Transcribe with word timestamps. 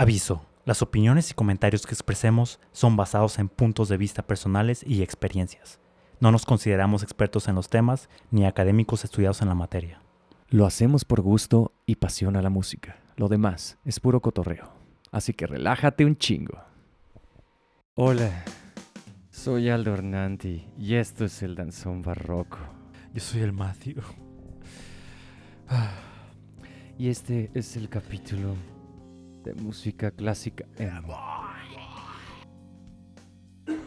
Aviso. 0.00 0.46
Las 0.64 0.80
opiniones 0.80 1.30
y 1.30 1.34
comentarios 1.34 1.84
que 1.84 1.92
expresemos 1.92 2.58
son 2.72 2.96
basados 2.96 3.38
en 3.38 3.50
puntos 3.50 3.90
de 3.90 3.98
vista 3.98 4.22
personales 4.22 4.82
y 4.86 5.02
experiencias. 5.02 5.78
No 6.20 6.32
nos 6.32 6.46
consideramos 6.46 7.02
expertos 7.02 7.48
en 7.48 7.54
los 7.54 7.68
temas 7.68 8.08
ni 8.30 8.46
académicos 8.46 9.04
estudiados 9.04 9.42
en 9.42 9.48
la 9.48 9.54
materia. 9.54 10.00
Lo 10.48 10.64
hacemos 10.64 11.04
por 11.04 11.20
gusto 11.20 11.74
y 11.84 11.96
pasión 11.96 12.36
a 12.36 12.40
la 12.40 12.48
música. 12.48 12.96
Lo 13.16 13.28
demás 13.28 13.76
es 13.84 14.00
puro 14.00 14.22
cotorreo. 14.22 14.72
Así 15.12 15.34
que 15.34 15.46
relájate 15.46 16.06
un 16.06 16.16
chingo. 16.16 16.58
Hola, 17.94 18.46
soy 19.30 19.68
Aldo 19.68 19.92
Hernanti 19.92 20.64
y 20.78 20.94
esto 20.94 21.26
es 21.26 21.42
el 21.42 21.54
Danzón 21.54 22.00
Barroco. 22.00 22.56
Yo 23.12 23.20
soy 23.20 23.42
el 23.42 23.52
Matthew. 23.52 24.00
Y 26.96 27.10
este 27.10 27.50
es 27.52 27.76
el 27.76 27.90
capítulo 27.90 28.54
de 29.44 29.54
música 29.54 30.10
clásica 30.10 30.64
emo. 30.78 31.16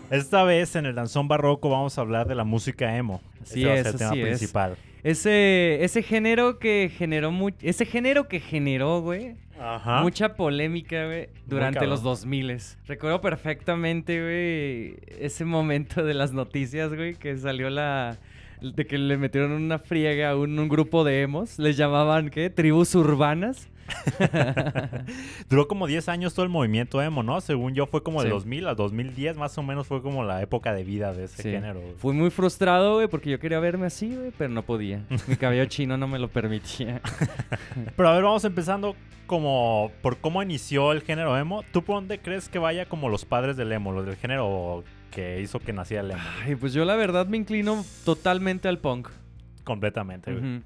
Esta 0.09 0.43
vez 0.43 0.75
en 0.75 0.85
el 0.85 0.95
danzón 0.95 1.27
barroco 1.27 1.69
vamos 1.69 1.97
a 1.97 2.01
hablar 2.01 2.27
de 2.27 2.35
la 2.35 2.43
música 2.43 2.95
emo. 2.95 3.21
Así 3.41 3.61
Ese 3.61 3.67
va 3.67 3.73
a 3.73 3.77
es, 3.77 3.83
ser 3.83 3.91
el 3.93 3.97
tema 3.99 4.13
es. 4.15 4.21
principal. 4.37 4.77
Ese, 5.03 5.83
ese 5.83 6.01
género 6.03 6.59
que 6.59 6.91
generó 6.95 7.31
mu- 7.31 7.49
ese 7.61 7.85
género 7.85 8.27
que 8.27 8.39
generó, 8.39 9.01
güey, 9.01 9.35
Ajá. 9.59 10.01
mucha 10.01 10.35
polémica, 10.35 11.05
güey, 11.07 11.29
durante 11.45 11.85
los 11.87 12.03
2000 12.03 12.57
Recuerdo 12.85 13.19
perfectamente, 13.19 14.21
güey, 14.21 14.97
ese 15.19 15.43
momento 15.45 16.03
de 16.05 16.13
las 16.13 16.31
noticias, 16.31 16.93
güey, 16.93 17.15
que 17.15 17.35
salió 17.37 17.69
la 17.69 18.17
de 18.61 18.85
que 18.85 18.97
le 18.97 19.17
metieron 19.17 19.51
una 19.51 19.77
friega 19.77 20.29
a 20.29 20.37
un, 20.37 20.57
un 20.57 20.69
grupo 20.69 21.03
de 21.03 21.21
emos, 21.23 21.59
les 21.59 21.75
llamaban 21.75 22.29
¿qué? 22.29 22.49
Tribus 22.49 22.95
urbanas. 22.95 23.67
Duró 25.49 25.67
como 25.67 25.87
10 25.87 26.09
años 26.09 26.33
todo 26.33 26.43
el 26.43 26.49
movimiento 26.51 27.01
emo, 27.01 27.23
¿no? 27.23 27.41
Según 27.41 27.73
yo 27.73 27.85
fue 27.87 28.03
como 28.03 28.21
Sí. 28.21 28.29
2000 28.29 28.67
al 28.67 28.75
2010, 28.75 29.37
más 29.37 29.57
o 29.57 29.63
menos 29.63 29.87
fue 29.87 30.01
como 30.01 30.23
la 30.23 30.41
época 30.41 30.73
de 30.73 30.83
vida 30.83 31.13
de 31.13 31.25
ese 31.25 31.43
Sí. 31.43 31.51
género. 31.51 31.79
güey. 31.81 31.93
Fui 31.97 32.13
muy 32.13 32.29
frustrado, 32.29 32.95
güey, 32.95 33.07
porque 33.07 33.29
yo 33.29 33.39
quería 33.39 33.59
verme 33.59 33.87
así, 33.87 34.15
güey, 34.15 34.31
pero 34.37 34.49
no 34.53 34.63
podía. 34.63 35.03
Mi 35.27 35.35
cabello 35.35 35.65
chino 35.65 35.97
no 35.97 36.07
me 36.07 36.19
lo 36.19 36.27
permitía. 36.29 37.01
Pero 37.95 38.09
a 38.09 38.13
ver, 38.13 38.23
vamos 38.23 38.43
empezando 38.45 38.95
como 39.25 39.91
por 40.01 40.17
cómo 40.17 40.41
inició 40.43 40.91
el 40.91 41.01
género 41.01 41.37
emo. 41.37 41.63
¿Tú 41.71 41.83
por 41.83 41.95
dónde 41.95 42.19
crees 42.19 42.49
que 42.49 42.59
vaya 42.59 42.85
como 42.87 43.09
los 43.09 43.25
padres 43.25 43.57
del 43.57 43.71
emo, 43.71 43.91
los 43.91 44.05
del 44.05 44.15
género 44.15 44.83
que 45.11 45.41
hizo 45.41 45.59
que 45.59 45.73
naciera 45.73 46.03
el 46.03 46.11
emo? 46.11 46.21
Ay, 46.45 46.55
pues 46.55 46.73
yo 46.73 46.85
la 46.85 46.95
verdad 46.95 47.27
me 47.27 47.37
inclino 47.37 47.83
totalmente 48.05 48.67
al 48.67 48.79
punk. 48.79 49.09
Completamente, 49.63 50.33
güey. 50.33 50.61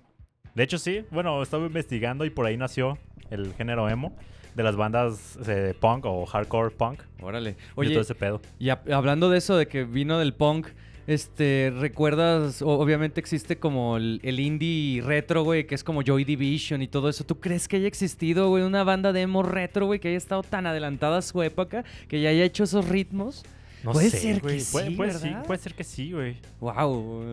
De 0.58 0.64
hecho, 0.64 0.78
sí. 0.80 1.04
Bueno, 1.12 1.42
estaba 1.44 1.66
investigando 1.68 2.26
y 2.26 2.32
por 2.32 2.48
ahí 2.48 2.58
nació 2.58 2.98
el 3.30 3.54
género 3.54 3.88
emo 3.90 4.16
de 4.56 4.64
las 4.64 4.76
bandas 4.76 5.38
eh, 5.48 5.76
punk 5.80 6.06
o 6.06 6.26
hardcore 6.26 6.72
punk. 6.72 7.02
Órale. 7.22 7.52
y 7.52 7.56
Oye, 7.76 7.92
todo 7.92 8.02
ese 8.02 8.16
pedo. 8.16 8.42
y 8.58 8.66
hab- 8.70 8.92
hablando 8.92 9.30
de 9.30 9.38
eso, 9.38 9.56
de 9.56 9.68
que 9.68 9.84
vino 9.84 10.18
del 10.18 10.34
punk, 10.34 10.70
este, 11.06 11.72
¿recuerdas? 11.78 12.64
obviamente 12.64 13.20
existe 13.20 13.58
como 13.60 13.98
el, 13.98 14.20
el 14.24 14.40
indie 14.40 15.02
retro, 15.04 15.44
güey, 15.44 15.68
que 15.68 15.76
es 15.76 15.84
como 15.84 16.02
Joy 16.02 16.24
Division 16.24 16.82
y 16.82 16.88
todo 16.88 17.08
eso. 17.08 17.24
¿Tú 17.24 17.40
crees 17.40 17.68
que 17.68 17.78
haya 17.78 17.88
existido, 17.88 18.50
güey, 18.50 18.64
una 18.64 18.84
banda 18.84 19.14
de 19.14 19.22
emo 19.22 19.44
retro, 19.44 19.86
güey, 19.86 20.00
que 20.00 20.08
haya 20.08 20.18
estado 20.18 20.42
tan 20.42 20.66
adelantada 20.66 21.20
a 21.20 21.22
su 21.22 21.44
época, 21.44 21.86
que 22.08 22.20
ya 22.20 22.30
haya 22.30 22.44
hecho 22.44 22.64
esos 22.64 22.88
ritmos? 22.90 23.46
No 23.88 23.94
Puede 23.94 24.10
sé, 24.10 24.20
ser 24.20 24.36
que 24.36 24.42
güey. 24.42 24.64
Puede, 24.66 24.90
sí, 24.90 24.96
puede, 24.98 25.44
puede 25.46 25.60
ser 25.62 25.74
que 25.74 25.86
sí, 25.86 26.12
güey. 26.12 26.36
Wow, 26.60 27.24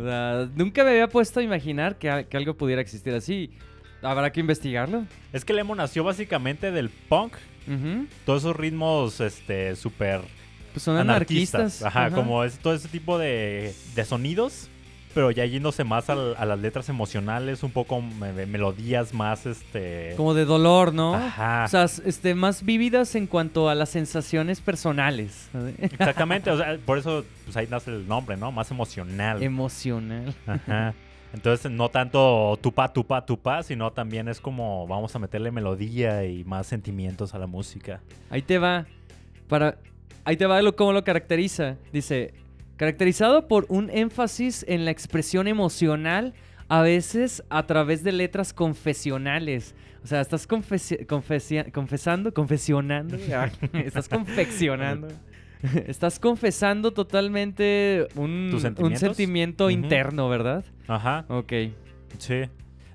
nunca 0.54 0.84
me 0.84 0.90
había 0.90 1.08
puesto 1.08 1.40
a 1.40 1.42
imaginar 1.42 1.98
que, 1.98 2.08
algo 2.08 2.54
pudiera 2.54 2.80
existir 2.80 3.12
así. 3.12 3.50
Habrá 4.02 4.30
que 4.30 4.38
investigarlo. 4.38 5.04
Es 5.32 5.44
que 5.44 5.52
el 5.52 5.58
emo 5.58 5.74
nació 5.74 6.04
básicamente 6.04 6.70
del 6.70 6.90
punk. 6.90 7.32
Ujú. 7.66 8.06
Todos 8.24 8.42
esos 8.42 8.54
ritmos, 8.54 9.20
este, 9.20 9.74
súper 9.74 10.20
Pues 10.72 10.84
son 10.84 10.96
anarquistas. 10.96 11.54
anarquistas. 11.60 11.82
Ajá, 11.82 12.06
Ajá. 12.06 12.14
como 12.14 12.44
es, 12.44 12.56
todo 12.58 12.74
ese 12.74 12.86
tipo 12.86 13.18
de, 13.18 13.74
de 13.96 14.04
sonidos. 14.04 14.68
Pero 15.14 15.30
ya 15.30 15.44
yéndose 15.46 15.84
más 15.84 16.10
al- 16.10 16.34
a 16.36 16.44
las 16.44 16.58
letras 16.58 16.88
emocionales, 16.88 17.62
un 17.62 17.70
poco 17.70 18.00
me- 18.02 18.32
me- 18.32 18.46
melodías 18.46 19.14
más, 19.14 19.46
este... 19.46 20.14
Como 20.16 20.34
de 20.34 20.44
dolor, 20.44 20.92
¿no? 20.92 21.14
Ajá. 21.14 21.64
O 21.64 21.68
sea, 21.68 21.84
este, 21.84 22.34
más 22.34 22.64
vívidas 22.64 23.14
en 23.14 23.26
cuanto 23.28 23.68
a 23.68 23.74
las 23.76 23.90
sensaciones 23.90 24.60
personales. 24.60 25.48
Exactamente, 25.78 26.50
o 26.50 26.56
sea, 26.58 26.76
por 26.84 26.98
eso 26.98 27.24
pues 27.44 27.56
ahí 27.56 27.68
nace 27.70 27.90
el 27.92 28.08
nombre, 28.08 28.36
¿no? 28.36 28.50
Más 28.52 28.70
emocional. 28.70 29.36
Em. 29.38 29.44
Emocional. 29.44 30.34
Ajá. 30.46 30.94
Entonces, 31.32 31.70
no 31.70 31.88
tanto 31.88 32.56
tupa, 32.62 32.92
tupa, 32.92 33.24
tupa, 33.26 33.62
sino 33.64 33.92
también 33.92 34.28
es 34.28 34.40
como 34.40 34.86
vamos 34.86 35.14
a 35.16 35.18
meterle 35.18 35.50
melodía 35.50 36.24
y 36.24 36.44
más 36.44 36.66
sentimientos 36.68 37.34
a 37.34 37.38
la 37.38 37.46
música. 37.48 38.00
Ahí 38.30 38.42
te 38.42 38.58
va. 38.58 38.86
Para, 39.48 39.76
ahí 40.24 40.36
te 40.36 40.46
va 40.46 40.62
lo, 40.62 40.76
cómo 40.76 40.92
lo 40.92 41.02
caracteriza. 41.02 41.76
Dice, 41.92 42.34
caracterizado 42.76 43.48
por 43.48 43.66
un 43.68 43.90
énfasis 43.90 44.64
en 44.68 44.84
la 44.84 44.90
expresión 44.90 45.48
emocional, 45.48 46.34
a 46.68 46.82
veces 46.82 47.42
a 47.50 47.66
través 47.66 48.02
de 48.02 48.12
letras 48.12 48.52
confesionales. 48.52 49.74
O 50.02 50.06
sea, 50.06 50.20
estás 50.20 50.48
confesi- 50.48 51.06
confesia- 51.06 51.70
confesando, 51.72 52.32
confesionando, 52.34 53.16
ah, 53.34 53.48
estás 53.72 54.08
confeccionando. 54.08 55.08
Estás 55.86 56.18
confesando 56.18 56.92
totalmente 56.92 58.06
un, 58.16 58.48
¿Tus 58.50 58.64
un 58.64 58.96
sentimiento 58.98 59.70
interno, 59.70 60.28
¿verdad? 60.28 60.62
Ajá, 60.88 61.24
Ok. 61.28 61.52
sí. 62.18 62.42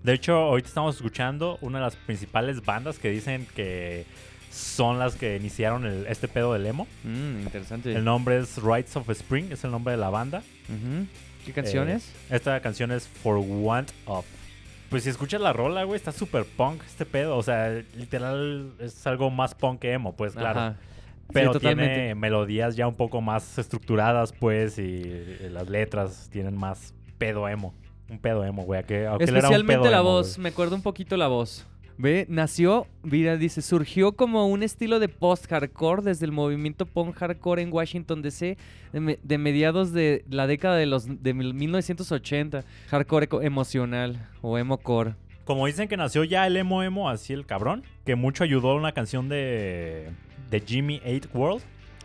De 0.04 0.14
hecho, 0.14 0.34
ahorita 0.36 0.68
estamos 0.68 0.96
escuchando 0.98 1.58
una 1.62 1.80
de 1.80 1.86
las 1.86 1.96
principales 1.96 2.64
bandas 2.64 3.00
que 3.00 3.10
dicen 3.10 3.48
que 3.56 4.06
son 4.50 5.00
las 5.00 5.16
que 5.16 5.36
iniciaron 5.36 5.86
el- 5.86 6.06
este 6.08 6.28
pedo 6.28 6.54
del 6.54 6.66
emo. 6.66 6.88
Mm, 7.04 7.42
interesante. 7.44 7.94
El 7.96 8.04
nombre 8.04 8.38
es 8.40 8.58
Rights 8.62 8.96
of 8.96 9.10
Spring, 9.10 9.52
es 9.52 9.64
el 9.64 9.72
nombre 9.72 9.92
de 9.92 9.98
la 9.98 10.10
banda. 10.10 10.42
¿Qué 11.46 11.54
canciones? 11.54 12.10
Eh, 12.30 12.36
esta 12.36 12.60
canción 12.62 12.92
es 12.92 13.08
For 13.08 13.38
Want 13.38 13.92
Of. 14.06 14.26
Pues 14.90 15.04
si 15.04 15.10
escuchas 15.10 15.40
la 15.40 15.54
rola, 15.54 15.84
güey, 15.84 15.96
está 15.98 16.12
súper 16.12 16.46
punk 16.46 16.82
este 16.86 17.06
pedo. 17.06 17.38
O 17.38 17.44
sea, 17.44 17.70
literal 17.96 18.74
es 18.80 19.06
algo 19.08 19.30
más 19.30 19.54
punk 19.56 19.80
que 19.82 19.94
emo, 19.94 20.16
pues 20.16 20.34
claro. 20.34 20.60
Ajá. 20.60 20.76
Pero 21.32 21.54
Sí, 21.54 21.60
tiene 21.60 22.16
melodías 22.16 22.76
ya 22.76 22.88
un 22.88 22.96
poco 22.96 23.22
más 23.22 23.60
estructuradas, 23.60 24.34
pues, 24.34 24.80
y 24.80 25.04
las 25.52 25.70
letras 25.70 26.28
tienen 26.32 26.58
más 26.58 26.96
pedo 27.20 27.48
emo. 27.48 27.72
Un 28.10 28.18
pedo 28.18 28.44
emo, 28.44 28.64
güey. 28.64 28.84
era 28.88 29.14
un 29.16 29.22
Especialmente 29.22 29.82
pedo 29.84 29.92
la 29.92 29.98
emo, 30.00 30.10
voz, 30.10 30.36
güey. 30.38 30.44
me 30.44 30.50
acuerdo 30.50 30.76
un 30.76 30.82
poquito 30.82 31.16
la 31.18 31.28
voz. 31.28 31.68
Ve, 32.02 32.26
nació, 32.30 32.88
mira, 33.04 33.36
dice, 33.36 33.62
surgió 33.62 34.14
como 34.14 34.48
un 34.48 34.64
estilo 34.64 35.00
de 35.00 35.10
post-hardcore 35.10 36.02
desde 36.02 36.26
el 36.26 36.32
movimiento 36.32 36.86
punk 36.86 37.14
hardcore 37.18 37.62
en 37.62 37.74
Washington 37.74 38.22
DC 38.22 38.58
de, 38.94 39.00
me- 39.02 39.20
de 39.22 39.38
mediados 39.38 39.92
de 39.92 40.24
la 40.30 40.48
década 40.48 40.78
de 40.78 40.86
los 40.86 41.22
de 41.22 41.34
mil- 41.34 41.54
1980. 41.54 42.64
Hardcore 42.90 43.28
emocional 43.46 44.30
o 44.42 44.58
emo-core. 44.58 45.16
Como 45.44 45.66
dicen 45.68 45.90
que 45.90 45.98
nació 45.98 46.24
ya 46.24 46.48
el 46.48 46.56
emo 46.56 46.84
emo, 46.84 47.10
así 47.10 47.34
el 47.34 47.46
cabrón, 47.46 47.84
que 48.06 48.16
mucho 48.16 48.46
ayudó 48.46 48.70
a 48.72 48.76
una 48.76 48.94
canción 48.94 49.28
de, 49.28 50.08
de 50.50 50.60
Jimmy 50.62 51.02
Eight 51.04 51.28
World, 51.34 51.62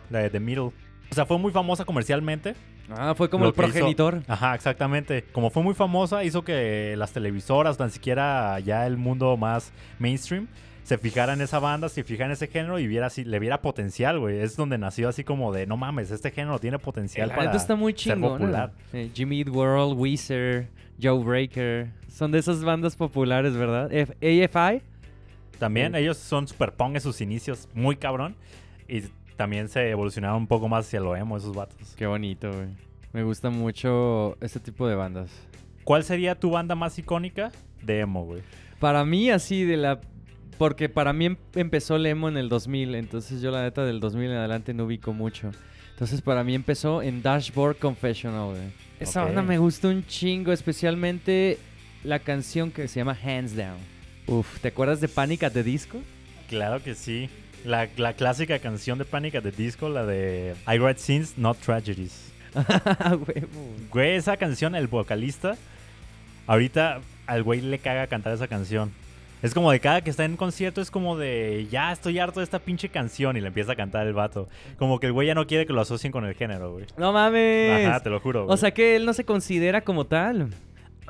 la 0.09 0.19
de 0.19 0.29
The 0.29 0.41
Middle. 0.41 0.71
O 1.09 1.13
sea, 1.15 1.25
fue 1.25 1.37
muy 1.37 1.53
famosa 1.53 1.85
comercialmente. 1.85 2.53
Ah, 2.89 3.13
fue 3.15 3.29
como 3.29 3.45
Lo 3.45 3.49
el 3.49 3.55
que 3.55 3.61
hizo- 3.61 3.71
progenitor. 3.73 4.21
Ajá, 4.27 4.53
exactamente. 4.55 5.23
Como 5.31 5.49
fue 5.49 5.63
muy 5.63 5.73
famosa, 5.73 6.23
hizo 6.23 6.43
que 6.43 6.95
las 6.97 7.11
televisoras, 7.13 7.77
tan 7.77 7.89
siquiera 7.91 8.59
ya 8.59 8.85
el 8.85 8.97
mundo 8.97 9.35
más 9.37 9.71
mainstream, 9.99 10.47
se 10.83 10.99
fijara 10.99 11.33
en 11.33 11.41
esa 11.41 11.57
banda, 11.57 11.89
se 11.89 12.03
fijara 12.03 12.27
en 12.27 12.31
ese 12.33 12.45
género 12.47 12.77
y 12.77 12.85
viera 12.85 13.07
así, 13.07 13.23
le 13.23 13.39
viera 13.39 13.59
potencial, 13.61 14.19
güey. 14.19 14.37
Es 14.39 14.55
donde 14.55 14.77
nació 14.77 15.09
así 15.09 15.23
como 15.23 15.51
de, 15.51 15.65
no 15.65 15.77
mames, 15.77 16.11
este 16.11 16.29
género 16.29 16.59
tiene 16.59 16.77
potencial 16.77 17.29
La 17.29 17.35
para 17.35 17.47
neta 17.47 17.57
está 17.57 17.75
muy 17.75 17.93
ser 17.97 18.19
popular. 18.19 18.71
Jimmy 19.15 19.39
Eat 19.39 19.49
World, 19.49 19.97
Weezer, 19.99 20.67
Joe 21.01 21.23
Breaker. 21.23 21.89
Son 22.07 22.31
de 22.31 22.37
esas 22.37 22.63
bandas 22.63 22.95
populares, 22.95 23.55
¿verdad? 23.55 23.91
F- 23.91 24.13
AFI. 24.45 24.83
También 25.57 25.93
Sí. 25.93 25.99
ellos 25.99 26.17
son 26.17 26.47
super 26.47 26.71
punk 26.73 26.95
en 26.95 27.01
sus 27.01 27.19
inicios, 27.19 27.67
muy 27.73 27.95
cabrón. 27.95 28.35
Y 28.87 29.03
también 29.35 29.69
se 29.69 29.89
evolucionaron 29.89 30.37
un 30.37 30.47
poco 30.47 30.67
más 30.67 30.85
hacia 30.87 30.99
lo 30.99 31.15
emo, 31.15 31.37
esos 31.37 31.55
vatos. 31.55 31.93
Qué 31.97 32.05
bonito, 32.07 32.51
güey. 32.51 32.67
Me 33.13 33.23
gusta 33.23 33.49
mucho 33.49 34.37
este 34.41 34.59
tipo 34.59 34.87
de 34.87 34.95
bandas. 34.95 35.29
¿Cuál 35.83 36.03
sería 36.03 36.35
tu 36.35 36.49
banda 36.51 36.75
más 36.75 36.97
icónica 36.97 37.51
de 37.81 37.99
emo, 38.01 38.25
güey? 38.25 38.41
Para 38.79 39.05
mí, 39.05 39.29
así 39.29 39.63
de 39.63 39.77
la. 39.77 40.01
Porque 40.57 40.89
para 40.89 41.13
mí 41.13 41.25
em- 41.25 41.37
empezó 41.55 41.95
el 41.97 42.05
emo 42.05 42.27
en 42.29 42.37
el 42.37 42.49
2000. 42.49 42.95
Entonces, 42.95 43.41
yo, 43.41 43.51
la 43.51 43.61
neta, 43.63 43.85
del 43.85 43.99
2000 43.99 44.31
en 44.31 44.37
adelante 44.37 44.73
no 44.73 44.85
ubico 44.85 45.13
mucho. 45.13 45.51
Entonces, 45.91 46.21
para 46.21 46.43
mí 46.43 46.55
empezó 46.55 47.01
en 47.01 47.21
Dashboard 47.21 47.77
Confessional, 47.77 48.49
güey. 48.51 48.61
Esa 48.99 49.23
banda 49.23 49.41
me 49.41 49.57
gusta 49.57 49.87
un 49.89 50.05
chingo, 50.05 50.51
especialmente 50.51 51.57
la 52.03 52.19
canción 52.19 52.71
que 52.71 52.87
se 52.87 52.99
llama 52.99 53.17
Hands 53.23 53.55
Down. 53.55 53.77
Uf, 54.27 54.59
¿te 54.59 54.69
acuerdas 54.69 54.99
de 55.01 55.07
Panic 55.07 55.43
at 55.43 55.51
the 55.51 55.63
Disco? 55.63 55.99
Claro 56.49 56.81
que 56.81 56.95
sí. 56.95 57.29
La, 57.65 57.87
la 57.97 58.13
clásica 58.13 58.59
canción 58.59 58.97
de 58.97 59.05
Panic! 59.05 59.35
at 59.35 59.43
the 59.43 59.51
Disco, 59.51 59.89
la 59.89 60.05
de 60.05 60.55
I 60.67 60.77
Write 60.77 60.99
Sins, 60.99 61.37
Not 61.37 61.57
Tragedies. 61.59 62.31
Güey, 63.91 64.15
esa 64.15 64.37
canción, 64.37 64.75
el 64.75 64.87
vocalista, 64.87 65.57
ahorita 66.47 67.01
al 67.27 67.43
güey 67.43 67.61
le 67.61 67.79
caga 67.79 68.07
cantar 68.07 68.33
esa 68.33 68.47
canción. 68.47 68.91
Es 69.41 69.53
como 69.53 69.71
de 69.71 69.79
cada 69.79 70.01
que 70.01 70.09
está 70.09 70.25
en 70.25 70.31
un 70.31 70.37
concierto, 70.37 70.81
es 70.81 70.89
como 70.89 71.17
de 71.17 71.67
ya 71.69 71.91
estoy 71.91 72.17
harto 72.19 72.39
de 72.39 72.45
esta 72.45 72.59
pinche 72.59 72.89
canción 72.89 73.35
y 73.35 73.41
le 73.41 73.47
empieza 73.47 73.73
a 73.73 73.75
cantar 73.75 74.07
el 74.07 74.13
vato. 74.13 74.47
Como 74.77 74.99
que 74.99 75.07
el 75.07 75.13
güey 75.13 75.27
ya 75.27 75.35
no 75.35 75.45
quiere 75.45 75.65
que 75.65 75.73
lo 75.73 75.81
asocien 75.81 76.11
con 76.11 76.25
el 76.25 76.33
género, 76.35 76.73
güey. 76.73 76.85
No 76.97 77.11
mames. 77.11 77.87
Ajá, 77.87 77.99
te 77.99 78.09
lo 78.09 78.19
juro. 78.19 78.45
o 78.47 78.57
sea 78.57 78.73
que 78.73 78.95
él 78.95 79.05
no 79.05 79.13
se 79.13 79.25
considera 79.25 79.81
como 79.81 80.05
tal. 80.05 80.49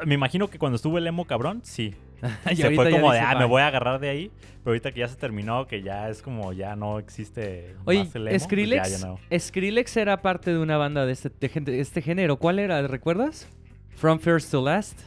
me 0.06 0.16
imagino 0.16 0.50
que 0.50 0.58
cuando 0.58 0.78
estuvo 0.78 0.98
el 0.98 1.08
emo 1.08 1.26
cabrón, 1.26 1.62
sí. 1.64 1.94
Se 2.56 2.72
fue 2.76 2.92
como 2.92 3.12
de, 3.12 3.20
ah, 3.20 3.36
me 3.38 3.46
voy 3.46 3.62
a 3.62 3.68
agarrar 3.68 4.00
de 4.00 4.10
ahí. 4.10 4.32
Pero 4.64 4.72
ahorita 4.72 4.92
que 4.92 5.02
ya 5.02 5.08
se 5.08 5.16
terminó, 5.16 5.68
que 5.68 5.84
ya 5.84 6.10
es 6.10 6.22
como, 6.24 6.52
ya 6.52 6.76
no 6.76 6.98
existe 6.98 7.76
Oye, 7.86 8.00
más 8.06 8.16
el 8.16 8.22
emo, 8.24 8.32
pues 8.32 8.44
Skrillex, 8.44 8.90
ya, 8.92 8.98
ya 8.98 9.06
no. 9.06 9.20
Skrillex 9.40 9.98
era 9.98 10.22
parte 10.22 10.52
de 10.52 10.58
una 10.58 10.78
banda 10.78 11.06
de 11.06 11.12
este, 11.14 11.30
de 11.30 11.80
este 11.80 12.02
género. 12.02 12.38
¿Cuál 12.38 12.58
era? 12.60 12.82
¿Recuerdas? 12.88 13.48
From 13.96 14.20
First 14.20 14.50
to 14.52 14.64
Last. 14.64 15.00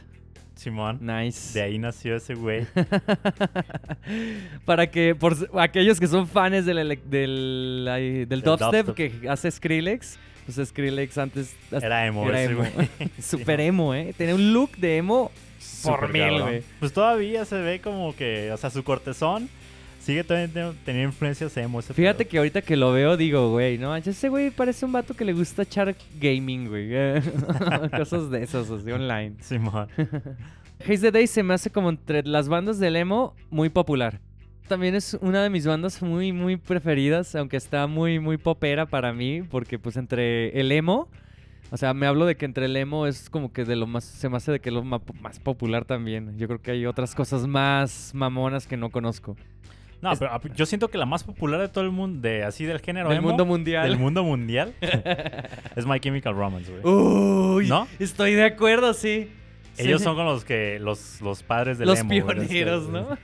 Simón, 0.55 0.99
Nice. 1.01 1.57
de 1.57 1.63
ahí 1.63 1.77
nació 1.77 2.15
ese 2.17 2.33
güey. 2.35 2.67
Para 4.65 4.89
que, 4.89 5.15
por 5.15 5.35
aquellos 5.59 5.99
que 5.99 6.07
son 6.07 6.27
fans 6.27 6.65
del, 6.65 6.77
del, 6.87 6.99
del 7.09 8.25
Del 8.29 8.41
dubstep, 8.41 8.87
dubstep. 8.87 8.95
que 9.21 9.29
hace 9.29 9.49
Skrillex, 9.51 10.19
pues 10.45 10.67
Skrillex 10.67 11.17
antes 11.17 11.55
Era 11.71 12.05
emo 12.05 12.27
era 12.27 12.41
ese 12.43 12.51
emo. 12.53 12.63
güey. 12.75 12.89
Super 13.21 13.61
emo, 13.61 13.93
¿eh? 13.93 14.13
Tenía 14.17 14.35
un 14.35 14.53
look 14.53 14.75
de 14.77 14.97
emo 14.97 15.31
por 15.83 16.11
mil, 16.11 16.41
güey. 16.41 16.63
Pues 16.79 16.93
todavía 16.93 17.45
se 17.45 17.55
ve 17.61 17.79
como 17.81 18.15
que, 18.15 18.51
o 18.51 18.57
sea, 18.57 18.69
su 18.69 18.83
cortezón 18.83 19.49
sigue 19.99 20.23
teniendo, 20.23 20.73
teniendo 20.85 21.09
influencias 21.09 21.55
emo. 21.57 21.79
ese 21.79 21.93
Fíjate 21.93 22.23
pedo. 22.23 22.31
que 22.31 22.37
ahorita 22.37 22.61
que 22.61 22.75
lo 22.75 22.91
veo, 22.91 23.17
digo, 23.17 23.51
güey, 23.51 23.77
no 23.77 23.89
manches, 23.89 24.17
ese 24.17 24.29
güey 24.29 24.49
parece 24.49 24.85
un 24.85 24.91
vato 24.91 25.13
que 25.13 25.25
le 25.25 25.33
gusta 25.33 25.63
echar 25.63 25.95
gaming, 26.19 26.67
güey. 26.67 26.89
Cosas 27.97 28.29
de 28.29 28.43
esos, 28.43 28.69
así, 28.71 28.91
online. 28.91 29.35
Simón. 29.41 29.87
Haze 30.81 30.99
the 30.99 31.11
Day 31.11 31.27
se 31.27 31.43
me 31.43 31.53
hace 31.53 31.69
como 31.69 31.89
entre 31.89 32.23
las 32.23 32.47
bandas 32.47 32.79
del 32.79 32.95
emo 32.95 33.35
muy 33.49 33.69
popular. 33.69 34.19
También 34.69 34.95
es 34.95 35.17
una 35.19 35.43
de 35.43 35.49
mis 35.49 35.65
bandas 35.65 36.01
muy, 36.01 36.31
muy 36.31 36.55
preferidas, 36.55 37.35
aunque 37.35 37.57
está 37.57 37.87
muy, 37.87 38.19
muy 38.19 38.37
popera 38.37 38.85
para 38.85 39.11
mí, 39.11 39.41
porque 39.41 39.79
pues 39.79 39.97
entre 39.97 40.59
el 40.59 40.71
emo, 40.71 41.09
o 41.71 41.77
sea, 41.77 41.93
me 41.93 42.07
hablo 42.07 42.25
de 42.25 42.35
que 42.35 42.45
entre 42.45 42.65
el 42.65 42.75
emo 42.75 43.05
es 43.07 43.29
como 43.29 43.51
que 43.53 43.65
de 43.65 43.75
lo 43.75 43.85
más, 43.87 44.03
se 44.03 44.27
me 44.29 44.37
hace 44.37 44.51
de 44.51 44.59
que 44.59 44.71
lo 44.71 44.83
más 44.83 45.01
popular 45.43 45.85
también. 45.85 46.37
Yo 46.37 46.47
creo 46.47 46.61
que 46.61 46.71
hay 46.71 46.85
otras 46.85 47.13
cosas 47.15 47.45
más 47.47 48.11
mamonas 48.13 48.67
que 48.67 48.77
no 48.77 48.89
conozco. 48.89 49.35
No, 50.01 50.13
Es- 50.13 50.19
pero 50.19 50.39
yo 50.55 50.65
siento 50.65 50.87
que 50.87 50.97
la 50.97 51.05
más 51.05 51.23
popular 51.25 51.59
de 51.59 51.67
todo 51.67 51.83
el 51.83 51.91
mundo, 51.91 52.21
de 52.21 52.43
así 52.43 52.63
del 52.65 52.79
género 52.79 53.09
Del 53.09 53.17
emo, 53.17 53.27
mundo 53.29 53.45
mundial. 53.45 53.87
del 53.89 53.99
mundo 53.99 54.23
mundial, 54.23 54.73
es 55.75 55.85
My 55.85 55.99
Chemical 55.99 56.33
Romance, 56.35 56.71
güey. 56.71 56.83
Uy, 56.85 57.67
¿No? 57.67 57.87
estoy 57.99 58.33
de 58.33 58.45
acuerdo, 58.45 58.93
sí. 58.93 59.29
Ellos 59.77 59.99
Sí. 60.01 60.05
son 60.05 60.15
con 60.17 60.25
los 60.25 60.43
que 60.43 60.77
los, 60.79 61.21
los 61.21 61.41
padres 61.43 61.77
del 61.77 61.87
los 61.87 61.99
emo. 61.99 62.09
güey, 62.09 62.21
pioneros, 62.47 62.89
¿no? 62.89 63.17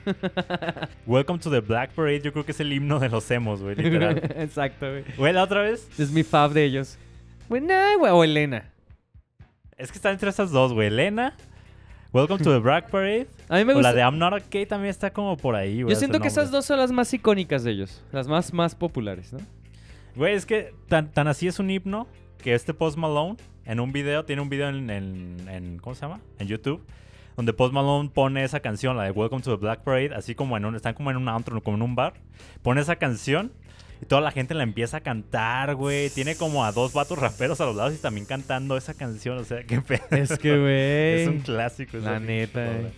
Welcome 1.05 1.39
to 1.39 1.49
the 1.51 1.59
Black 1.59 1.91
Parade, 1.91 2.21
yo 2.21 2.31
creo 2.31 2.45
que 2.45 2.51
es 2.51 2.59
el 2.59 2.71
himno 2.71 2.99
de 2.99 3.09
los 3.09 3.29
emos, 3.31 3.61
güey, 3.61 3.75
literal. 3.75 4.17
Exacto, 4.37 4.89
güey. 4.89 5.03
Güey, 5.17 5.33
la 5.33 5.43
otra 5.43 5.61
vez. 5.61 5.89
Es 5.99 6.11
mi 6.11 6.23
fab 6.23 6.51
de 6.51 6.63
ellos. 6.65 6.97
Bueno, 7.47 7.73
güey, 7.99 8.11
o 8.11 8.23
Elena. 8.23 8.71
Es 9.77 9.91
que 9.91 9.97
está 9.97 10.11
entre 10.11 10.29
esas 10.29 10.51
dos, 10.51 10.73
güey. 10.73 10.87
Elena, 10.87 11.35
Welcome 12.13 12.43
to 12.43 12.51
the 12.51 12.59
Black 12.59 12.89
Parade. 12.89 13.27
A 13.49 13.57
mí 13.57 13.65
me 13.65 13.73
o 13.73 13.75
gusta. 13.75 13.89
la 13.89 13.93
de 13.95 14.01
I'm 14.01 14.17
Not 14.17 14.33
Okay 14.47 14.65
también 14.65 14.89
está 14.89 15.11
como 15.11 15.35
por 15.37 15.55
ahí, 15.55 15.83
güey. 15.83 15.93
Yo 15.93 15.99
siento 15.99 16.19
que 16.21 16.29
esas 16.29 16.49
dos 16.49 16.65
son 16.65 16.79
las 16.79 16.91
más 16.91 17.13
icónicas 17.13 17.63
de 17.63 17.71
ellos. 17.71 18.01
Las 18.11 18.27
más, 18.27 18.53
más 18.53 18.73
populares, 18.73 19.33
¿no? 19.33 19.39
Güey, 20.15 20.33
es 20.33 20.45
que 20.45 20.73
tan, 20.87 21.11
tan 21.11 21.27
así 21.27 21.47
es 21.47 21.59
un 21.59 21.69
himno 21.69 22.07
que 22.41 22.53
este 22.55 22.73
Post 22.73 22.97
Malone 22.97 23.35
en 23.65 23.79
un 23.81 23.91
video, 23.91 24.23
tiene 24.23 24.41
un 24.41 24.49
video 24.49 24.69
en, 24.69 24.89
en- 24.89 25.47
en- 25.49 25.77
¿cómo 25.79 25.93
se 25.93 26.01
llama? 26.03 26.21
En 26.39 26.47
YouTube, 26.47 26.85
donde 27.35 27.51
Post 27.51 27.73
Malone 27.73 28.09
pone 28.13 28.43
esa 28.45 28.61
canción, 28.61 28.95
la 28.95 29.03
de 29.03 29.11
Welcome 29.11 29.41
to 29.41 29.51
the 29.51 29.57
Black 29.61 29.81
Parade, 29.83 30.15
así 30.15 30.35
como 30.35 30.55
en 30.55 30.63
un, 30.63 30.75
están 30.75 30.93
como 30.93 31.11
en 31.11 31.17
un 31.17 31.27
antro, 31.27 31.61
como 31.61 31.75
en 31.75 31.83
un 31.83 31.95
bar, 31.95 32.13
pone 32.61 32.79
esa 32.79 32.95
canción 32.95 33.51
y 34.01 34.05
toda 34.05 34.21
la 34.21 34.31
gente 34.31 34.53
la 34.53 34.63
empieza 34.63 34.97
a 34.97 35.01
cantar, 35.01 35.75
güey. 35.75 36.09
Tiene 36.09 36.35
como 36.35 36.65
a 36.65 36.71
dos 36.71 36.93
vatos 36.93 37.17
raperos 37.17 37.61
a 37.61 37.65
los 37.65 37.75
lados 37.75 37.93
y 37.93 37.97
también 37.97 38.25
cantando 38.25 38.77
esa 38.77 38.93
canción, 38.93 39.37
o 39.37 39.43
sea, 39.43 39.63
qué 39.63 39.81
pedo. 39.81 40.05
Es 40.11 40.37
que, 40.37 40.57
güey. 40.57 41.21
Es 41.21 41.27
un 41.27 41.39
clásico. 41.39 41.97
La 41.97 42.19
neta, 42.19 42.65
eh. 42.65 42.91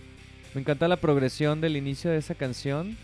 Me 0.54 0.62
encanta 0.62 0.88
la 0.88 0.96
progresión 0.96 1.60
del 1.60 1.76
inicio 1.76 2.10
de 2.10 2.18
esa 2.18 2.34
canción. 2.34 2.96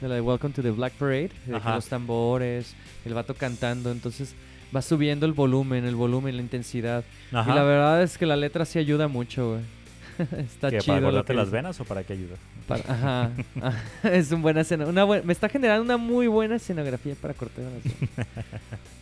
De 0.00 0.08
la 0.08 0.14
de 0.16 0.20
Welcome 0.20 0.54
to 0.54 0.62
the 0.62 0.70
Black 0.70 0.92
Parade. 0.94 1.30
De 1.46 1.58
los 1.58 1.86
tambores, 1.86 2.74
el 3.04 3.14
vato 3.14 3.34
cantando. 3.34 3.90
Entonces 3.90 4.34
va 4.74 4.82
subiendo 4.82 5.26
el 5.26 5.32
volumen, 5.32 5.84
el 5.84 5.94
volumen, 5.96 6.36
la 6.36 6.42
intensidad. 6.42 7.04
Ajá. 7.32 7.50
Y 7.50 7.54
la 7.54 7.62
verdad 7.62 8.02
es 8.02 8.18
que 8.18 8.26
la 8.26 8.36
letra 8.36 8.64
sí 8.64 8.78
ayuda 8.78 9.08
mucho, 9.08 9.50
güey. 9.50 9.81
Está 10.38 10.70
¿Qué, 10.70 10.78
chido. 10.78 10.94
¿Para 10.94 11.00
guardarte 11.00 11.34
las 11.34 11.50
venas 11.50 11.80
o 11.80 11.84
para 11.84 12.02
qué 12.04 12.12
ayuda? 12.14 12.36
Para- 12.66 12.82
ajá. 12.88 13.30
Ajá. 13.60 13.82
es 14.12 14.30
una 14.32 14.42
buena 14.42 14.60
escena. 14.62 14.86
Una 14.86 15.06
me 15.06 15.32
está 15.32 15.48
generando 15.48 15.84
una 15.84 15.96
muy 15.96 16.26
buena 16.26 16.56
escenografía 16.56 17.14
para 17.20 17.34
cortar 17.34 17.64
las 17.64 17.82
venas. 17.84 18.26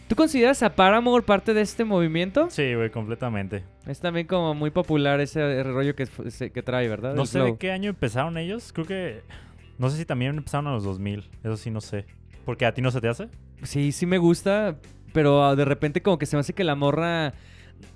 ¿Tú 0.09 0.17
consideras 0.17 0.61
a 0.65 0.75
Paramore 0.75 1.25
parte 1.25 1.55
de 1.55 1.61
este 1.61 1.85
movimiento? 1.85 2.51
Sí, 2.51 2.75
güey, 2.75 2.91
completamente. 2.91 3.63
Es 3.87 4.01
también 4.01 4.27
como 4.27 4.55
muy 4.55 4.71
popular 4.71 5.21
ese 5.21 5.63
rollo 5.63 5.95
que, 5.95 6.07
trae, 6.65 6.89
¿verdad? 6.89 7.15
No 7.15 7.23
El 7.23 7.29
sé 7.29 7.39
flow. 7.39 7.53
de 7.53 7.59
qué 7.59 7.71
año 7.71 7.91
empezaron 7.91 8.37
ellos. 8.37 8.73
Creo 8.73 8.87
que. 8.87 9.23
No 9.79 9.89
sé 9.89 9.97
si 9.99 10.05
también 10.05 10.37
empezaron 10.37 10.67
a 10.67 10.73
los 10.73 10.83
2000. 10.83 11.31
Eso 11.45 11.57
sí, 11.57 11.71
no 11.71 11.81
sé. 11.81 12.07
Porque 12.45 12.67
a 12.67 12.75
ti 12.75 12.83
no 12.83 12.91
se 12.91 13.01
te 13.01 13.09
hace. 13.09 13.29
Sí, 13.63 13.93
sí 13.93 14.05
me 14.05 14.19
gusta, 14.19 14.77
pero 15.13 15.45
ah, 15.45 15.55
de 15.55 15.65
repente 15.65 16.03
como 16.03 16.19
que 16.19 16.27
se 16.27 16.35
me 16.37 16.41
hace 16.41 16.55
que 16.55 16.65
la 16.65 16.75
morra 16.75 17.35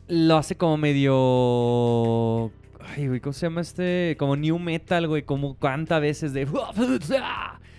lo 0.07 0.37
hace 0.37 0.57
como 0.57 0.77
medio... 0.77 2.53
Ay, 2.87 3.09
güey, 3.09 3.21
¿cómo 3.21 3.33
se 3.33 3.47
llama 3.47 3.61
este? 3.61 4.17
Como 4.19 4.37
new 4.37 4.59
metal, 4.59 5.09
güey, 5.09 5.23
como 5.23 5.59
canta 5.59 5.97
a 5.97 6.01
veces 6.01 6.33
de... 6.33 6.47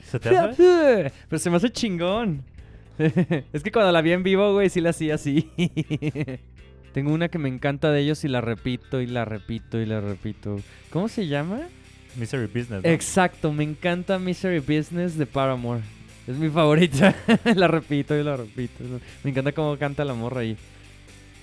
¿Se 0.03 0.19
te 0.19 0.37
hace? 0.37 1.11
Pero 1.29 1.39
se 1.39 1.49
me 1.49 1.57
hace 1.57 1.69
chingón. 1.71 2.43
es 2.97 3.63
que 3.63 3.71
cuando 3.71 3.91
la 3.91 4.01
vi 4.01 4.13
en 4.13 4.23
vivo, 4.23 4.53
güey, 4.53 4.69
sí 4.69 4.81
la 4.81 4.91
hacía 4.91 5.15
así. 5.15 5.51
Tengo 6.93 7.13
una 7.13 7.27
que 7.27 7.37
me 7.37 7.49
encanta 7.49 7.91
de 7.91 7.99
ellos 7.99 8.23
y 8.23 8.29
la 8.29 8.39
repito 8.39 9.01
y 9.01 9.07
la 9.07 9.25
repito 9.25 9.79
y 9.81 9.85
la 9.85 9.99
repito. 9.99 10.57
¿Cómo 10.91 11.09
se 11.09 11.27
llama? 11.27 11.61
Misery 12.15 12.45
Business. 12.45 12.83
¿no? 12.83 12.89
Exacto, 12.89 13.51
me 13.51 13.65
encanta 13.65 14.17
Misery 14.17 14.59
Business 14.59 15.17
de 15.17 15.25
Paramore. 15.25 15.81
Es 16.25 16.37
mi 16.37 16.49
favorita. 16.49 17.13
la 17.55 17.67
repito 17.67 18.17
y 18.17 18.23
la 18.23 18.37
repito. 18.37 18.83
Me 19.23 19.31
encanta 19.31 19.51
cómo 19.51 19.77
canta 19.77 20.05
la 20.05 20.13
morra 20.13 20.41
ahí. 20.41 20.57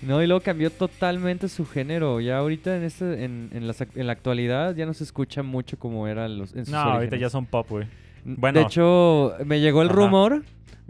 No, 0.02 0.22
y 0.22 0.26
luego 0.26 0.40
cambió 0.42 0.70
totalmente 0.70 1.48
su 1.48 1.64
género. 1.64 2.20
Ya 2.20 2.38
ahorita 2.38 2.76
en 2.76 2.82
este, 2.82 3.24
en, 3.24 3.50
en, 3.52 3.66
la, 3.66 3.74
en 3.94 4.06
la 4.06 4.12
actualidad 4.12 4.74
ya 4.74 4.84
no 4.86 4.94
se 4.94 5.04
escucha 5.04 5.42
mucho 5.42 5.78
como 5.78 6.08
era 6.08 6.28
los, 6.28 6.54
en 6.54 6.64
sus 6.64 6.72
No, 6.74 6.80
ahorita 6.80 7.16
ya 7.16 7.30
son 7.30 7.46
pop, 7.46 7.66
güey. 7.68 7.86
De 8.24 8.60
hecho, 8.60 9.34
me 9.44 9.60
llegó 9.60 9.82
el 9.82 9.88
Ajá. 9.88 9.96
rumor 9.96 10.42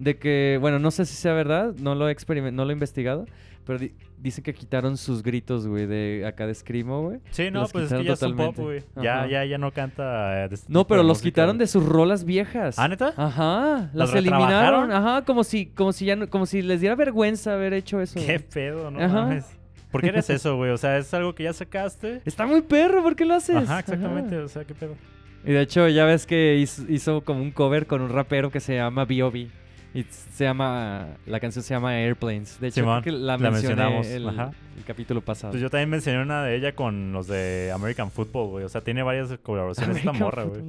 de 0.02 0.16
que, 0.18 0.59
bueno, 0.61 0.78
no 0.78 0.90
sé 0.90 1.06
si 1.06 1.14
sea 1.14 1.32
verdad, 1.32 1.75
no 1.78 1.94
lo 1.94 2.09
he 2.09 2.16
no 2.52 2.64
lo 2.64 2.71
he 2.71 2.73
investigado, 2.73 3.25
pero 3.64 3.78
di- 3.78 3.92
dicen 4.18 4.42
que 4.42 4.52
quitaron 4.52 4.97
sus 4.97 5.23
gritos, 5.23 5.66
güey, 5.68 5.87
de 5.87 6.25
acá 6.26 6.47
de 6.49 6.54
Screamo, 6.54 7.02
güey. 7.02 7.21
Sí, 7.30 7.50
no, 7.52 7.61
Los 7.61 7.73
pues 7.73 7.90
es 7.92 7.99
que 7.99 8.04
ya 8.04 8.16
son 8.16 8.37
pop, 8.37 8.54
totalmente. 8.56 8.62
güey. 8.62 9.04
Ya, 9.04 9.26
ya, 9.28 9.44
ya 9.44 9.59
no 9.59 9.71
canta. 9.73 10.44
eh, 10.44 10.49
de 10.49 10.54
este 10.56 10.73
No, 10.73 10.87
pero 10.88 11.02
los 11.04 11.18
música, 11.18 11.25
quitaron 11.30 11.56
de 11.59 11.68
sus 11.68 11.87
rolas 11.87 12.25
viejas. 12.25 12.78
¿Ah, 12.80 12.88
neta? 12.88 13.14
Ajá, 13.16 13.90
las 13.94 14.11
¿Las 14.11 14.14
eliminaron, 14.14 14.90
ajá, 14.92 15.25
como 15.25 15.44
si, 15.44 15.66
como 15.66 15.92
si 15.92 16.06
ya 16.06 16.16
no- 16.16 16.28
como 16.28 16.47
si 16.47 16.62
les 16.62 16.80
diera 16.80 16.97
vergüenza 16.97 17.54
haber 17.54 17.73
hecho 17.73 18.00
eso. 18.00 18.18
Qué 18.25 18.40
pedo, 18.40 18.90
no 18.90 18.99
Ajá. 19.00 19.23
mames. 19.23 19.47
¿Por 19.92 20.00
qué 20.00 20.09
eres 20.09 20.28
eso, 20.30 20.56
güey? 20.56 20.71
O 20.73 20.78
sea, 20.78 20.97
es 20.99 21.12
algo 21.14 21.35
que 21.35 21.44
ya 21.44 21.52
sacaste. 21.52 22.23
Está 22.25 22.47
muy 22.47 22.62
perro, 22.62 23.02
¿por 23.02 23.14
qué 23.14 23.25
lo 23.25 23.35
haces? 23.35 23.56
Ajá, 23.56 23.78
exactamente. 23.80 24.35
Ajá. 24.37 24.44
O 24.44 24.49
sea, 24.49 24.64
qué 24.64 24.75
pedo. 24.75 24.97
Y 25.44 25.52
de 25.52 25.61
hecho, 25.61 25.87
ya 25.88 26.04
ves 26.06 26.25
que 26.26 26.56
hizo, 26.56 26.82
hizo 26.88 27.21
como 27.23 27.42
un 27.42 27.50
cover 27.50 27.87
con 27.87 28.00
un 28.00 28.09
rapero 28.09 28.50
que 28.50 28.59
se 28.61 28.75
llama 28.76 29.04
B.O.B. 29.04 29.49
Y 29.94 30.04
se 30.04 30.44
llama, 30.44 31.08
la 31.26 31.38
canción 31.38 31.62
se 31.62 31.75
llama 31.75 31.94
Airplanes. 31.99 32.58
De 32.58 32.68
hecho, 32.68 32.76
Simón, 32.80 33.02
creo 33.02 33.14
que 33.14 33.20
la, 33.20 33.37
mencionamos, 33.37 34.06
el, 34.06 34.26
ajá. 34.26 34.52
el 34.76 34.84
capítulo 34.84 35.20
pasado. 35.20 35.50
Pues 35.50 35.61
yo 35.61 35.68
también 35.68 35.90
mencioné 35.90 36.22
una 36.22 36.42
de 36.44 36.56
ella 36.56 36.75
con 36.75 37.12
los 37.12 37.26
de 37.26 37.70
American 37.75 38.11
Football, 38.11 38.49
güey. 38.49 38.64
O 38.64 38.68
sea, 38.70 38.80
tiene 38.80 39.02
varias 39.02 39.37
colaboraciones 39.42 39.99
esta 39.99 40.12
morra, 40.12 40.44
güey. 40.44 40.62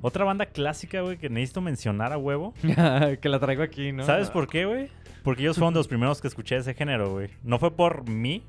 Otra 0.00 0.24
banda 0.24 0.46
clásica, 0.46 1.00
güey, 1.00 1.16
que 1.16 1.28
necesito 1.28 1.60
mencionar 1.60 2.12
a 2.12 2.18
huevo. 2.18 2.54
que 3.20 3.28
la 3.28 3.38
traigo 3.40 3.62
aquí, 3.62 3.92
¿no? 3.92 4.04
¿Sabes 4.04 4.30
por 4.30 4.48
qué, 4.48 4.66
güey? 4.66 4.88
Porque 5.24 5.42
ellos 5.42 5.56
fueron 5.56 5.74
de 5.74 5.80
los 5.80 5.88
primeros 5.88 6.20
que 6.20 6.28
escuché 6.28 6.56
ese 6.56 6.74
género, 6.74 7.12
güey. 7.12 7.30
No 7.42 7.58
fue 7.58 7.70
por 7.72 8.08
mí. 8.08 8.42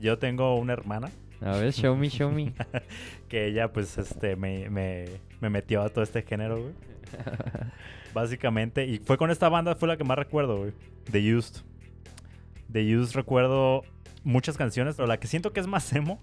Yo 0.00 0.18
tengo 0.18 0.56
una 0.56 0.72
hermana 0.72 1.10
A 1.44 1.56
ver, 1.56 1.72
show 1.72 1.96
me, 1.96 2.08
show 2.08 2.30
me. 2.30 2.52
que 3.28 3.46
ella, 3.46 3.72
pues, 3.72 3.98
este, 3.98 4.36
me, 4.36 4.70
me, 4.70 5.06
me 5.40 5.50
metió 5.50 5.82
a 5.82 5.88
todo 5.88 6.02
este 6.04 6.22
género, 6.22 6.60
güey. 6.60 6.72
Básicamente. 8.14 8.86
Y 8.86 8.98
fue 8.98 9.16
con 9.16 9.30
esta 9.30 9.48
banda, 9.48 9.74
fue 9.74 9.88
la 9.88 9.96
que 9.96 10.04
más 10.04 10.18
recuerdo, 10.18 10.58
güey. 10.58 10.72
The 11.10 11.34
Used. 11.34 11.62
The 12.72 12.96
Used 12.96 13.14
recuerdo 13.14 13.82
muchas 14.24 14.56
canciones, 14.56 14.96
pero 14.96 15.08
la 15.08 15.18
que 15.18 15.26
siento 15.26 15.52
que 15.52 15.60
es 15.60 15.66
más 15.66 15.92
emo, 15.92 16.20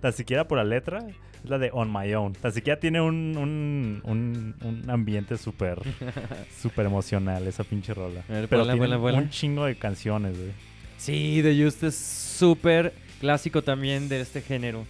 tan 0.00 0.12
siquiera 0.12 0.46
por 0.46 0.58
la 0.58 0.64
letra, 0.64 1.00
es 1.42 1.50
la 1.50 1.58
de 1.58 1.70
On 1.72 1.92
My 1.92 2.12
Own. 2.14 2.34
Tan 2.34 2.52
siquiera 2.52 2.78
tiene 2.78 3.00
un, 3.00 3.36
un, 3.36 4.02
un, 4.04 4.54
un 4.62 4.90
ambiente 4.90 5.36
súper, 5.36 5.80
súper 6.60 6.86
emocional 6.86 7.46
esa 7.46 7.64
pinche 7.64 7.92
rola. 7.92 8.22
Ver, 8.28 8.48
pero 8.48 8.62
ponla, 8.62 8.74
tiene 8.74 8.98
ponla. 8.98 9.18
un 9.18 9.30
chingo 9.30 9.64
de 9.64 9.74
canciones, 9.76 10.38
güey. 10.38 10.52
Sí, 10.96 11.40
The 11.42 11.64
Just 11.64 11.82
es 11.82 11.96
súper 11.96 12.92
clásico 13.20 13.62
también 13.62 14.08
de 14.08 14.20
este 14.20 14.40
género. 14.40 14.84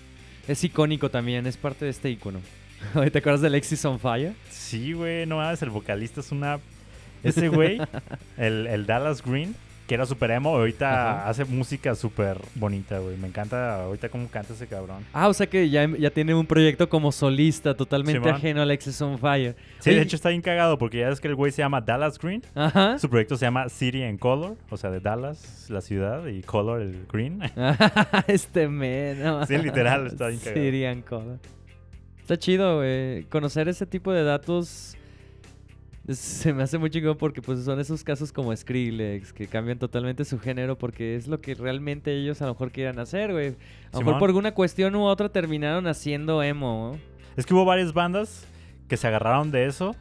Es 0.48 0.64
icónico 0.64 1.10
también, 1.10 1.46
es 1.46 1.56
parte 1.56 1.84
de 1.84 1.90
este 1.90 2.10
icono. 2.10 2.40
¿Te 3.12 3.18
acuerdas 3.18 3.42
de 3.42 3.48
Alexis 3.48 3.84
on 3.84 4.00
Fire? 4.00 4.32
Sí, 4.48 4.92
güey, 4.94 5.26
no 5.26 5.36
mames, 5.36 5.60
el 5.62 5.70
vocalista 5.70 6.20
es 6.20 6.32
una... 6.32 6.58
Ese 7.22 7.48
güey, 7.48 7.78
el, 8.38 8.66
el 8.66 8.86
Dallas 8.86 9.22
Green, 9.22 9.54
que 9.90 9.94
era 9.94 10.06
super 10.06 10.30
emo, 10.30 10.50
ahorita 10.50 11.18
Ajá. 11.22 11.28
hace 11.28 11.44
música 11.44 11.96
súper 11.96 12.40
bonita, 12.54 13.00
güey. 13.00 13.16
Me 13.16 13.26
encanta 13.26 13.86
ahorita 13.86 14.08
cómo 14.08 14.28
canta 14.28 14.52
ese 14.52 14.68
cabrón. 14.68 15.04
Ah, 15.12 15.26
o 15.26 15.34
sea 15.34 15.48
que 15.48 15.68
ya, 15.68 15.84
ya 15.98 16.10
tiene 16.12 16.32
un 16.32 16.46
proyecto 16.46 16.88
como 16.88 17.10
solista 17.10 17.74
totalmente 17.74 18.20
Simón. 18.20 18.36
ajeno 18.36 18.60
a 18.60 18.62
Alexis 18.62 19.02
on 19.02 19.18
Fire. 19.18 19.56
Sí, 19.80 19.90
Oye, 19.90 19.98
de 19.98 20.04
hecho 20.04 20.14
está 20.14 20.28
bien 20.28 20.42
cagado 20.42 20.78
porque 20.78 20.98
ya 20.98 21.08
es 21.08 21.18
que 21.18 21.26
el 21.26 21.34
güey 21.34 21.50
se 21.50 21.62
llama 21.62 21.80
Dallas 21.80 22.20
Green. 22.20 22.40
Ajá. 22.54 23.00
Su 23.00 23.10
proyecto 23.10 23.36
se 23.36 23.46
llama 23.46 23.68
City 23.68 24.04
and 24.04 24.20
Color, 24.20 24.56
o 24.70 24.76
sea, 24.76 24.92
de 24.92 25.00
Dallas, 25.00 25.66
la 25.68 25.80
ciudad, 25.80 26.24
y 26.28 26.42
Color, 26.42 26.82
el 26.82 27.06
green. 27.12 27.40
este 28.28 28.68
men. 28.68 29.20
no 29.20 29.44
Sí, 29.44 29.58
literal, 29.58 30.06
está 30.06 30.28
bien 30.28 30.38
cagado. 30.44 30.54
Syrian 30.62 31.02
Color. 31.02 31.38
Está 32.20 32.38
chido, 32.38 32.76
güey. 32.76 33.24
Conocer 33.24 33.68
ese 33.68 33.86
tipo 33.86 34.12
de 34.12 34.22
datos 34.22 34.96
se 36.18 36.52
me 36.52 36.62
hace 36.62 36.78
muy 36.78 36.90
chingón 36.90 37.16
porque 37.16 37.42
pues 37.42 37.64
son 37.64 37.78
esos 37.80 38.02
casos 38.04 38.32
como 38.32 38.54
Skrillex 38.56 39.32
que 39.32 39.46
cambian 39.46 39.78
totalmente 39.78 40.24
su 40.24 40.38
género 40.38 40.76
porque 40.78 41.16
es 41.16 41.26
lo 41.28 41.40
que 41.40 41.54
realmente 41.54 42.14
ellos 42.16 42.40
a 42.42 42.46
lo 42.46 42.52
mejor 42.54 42.70
quieran 42.72 42.98
hacer, 42.98 43.32
güey. 43.32 43.48
A 43.92 43.98
lo 43.98 44.00
mejor 44.00 44.18
por 44.18 44.28
alguna 44.30 44.52
cuestión 44.52 44.94
u 44.96 45.04
otra 45.04 45.28
terminaron 45.28 45.86
haciendo 45.86 46.42
emo, 46.42 46.92
¿no? 46.94 46.98
Es 47.36 47.46
que 47.46 47.54
hubo 47.54 47.64
varias 47.64 47.92
bandas 47.92 48.44
que 48.88 48.96
se 48.96 49.06
agarraron 49.06 49.50
de 49.50 49.66
eso 49.66 49.94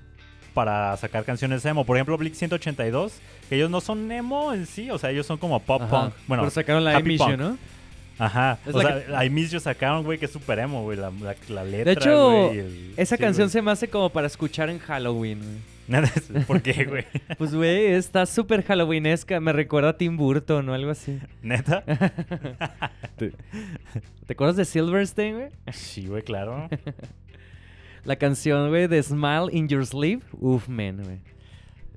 para 0.53 0.95
sacar 0.97 1.23
canciones 1.25 1.63
emo. 1.65 1.85
Por 1.85 1.97
ejemplo, 1.97 2.17
Blink 2.17 2.33
182, 2.33 3.13
que 3.47 3.55
ellos 3.55 3.69
no 3.69 3.81
son 3.81 4.11
emo 4.11 4.51
en 4.53 4.65
sí, 4.65 4.89
o 4.89 4.97
sea, 4.97 5.11
ellos 5.11 5.25
son 5.25 5.37
como 5.37 5.59
pop 5.59 5.81
Ajá. 5.83 6.05
punk. 6.05 6.13
Bueno, 6.27 6.43
Pero 6.43 6.51
sacaron 6.51 6.83
la 6.83 6.97
happy 6.97 7.17
punk. 7.17 7.37
¿no? 7.37 7.57
ajá. 8.17 8.57
Es 8.65 8.75
o 8.75 8.81
sea, 8.81 9.05
que- 9.05 9.25
I 9.25 9.29
Miss 9.29 9.51
You 9.51 9.59
sacaron, 9.59 10.03
güey, 10.03 10.17
que 10.17 10.25
es 10.25 10.31
super 10.31 10.59
emo, 10.59 10.83
güey, 10.83 10.97
la, 10.97 11.11
la, 11.21 11.35
la 11.49 11.63
letra, 11.63 11.93
hecho, 11.93 12.53
y 12.53 12.57
el- 12.57 12.93
Esa 12.97 13.15
sí, 13.15 13.21
canción 13.23 13.49
se 13.49 13.61
me 13.61 13.71
hace 13.71 13.87
como 13.87 14.09
para 14.09 14.27
escuchar 14.27 14.69
en 14.69 14.79
Halloween, 14.79 15.39
güey. 15.39 15.78
¿Por 16.48 16.62
qué, 16.62 16.86
güey? 16.86 17.05
Pues, 17.38 17.53
güey, 17.55 17.88
está 17.88 18.25
súper 18.25 18.63
Halloweenesca. 18.63 19.39
Me 19.39 19.53
recuerda 19.53 19.89
a 19.89 19.98
Tim 19.98 20.17
Burton 20.17 20.67
o 20.69 20.74
algo 20.74 20.91
así. 20.91 21.19
¿Neta? 21.41 21.84
¿Te, 23.17 23.34
te 24.25 24.34
acuerdas 24.34 24.55
de 24.55 24.65
Silverstein, 24.65 25.36
güey? 25.36 25.50
Sí, 25.72 26.08
güey, 26.08 26.22
claro. 26.22 26.69
La 28.05 28.15
canción, 28.17 28.69
güey, 28.69 28.88
de 28.88 29.01
Smile 29.01 29.48
in 29.51 29.67
Your 29.67 29.86
Sleeve. 29.86 30.22
Uf, 30.34 30.67
man, 30.67 31.03
güey. 31.03 31.19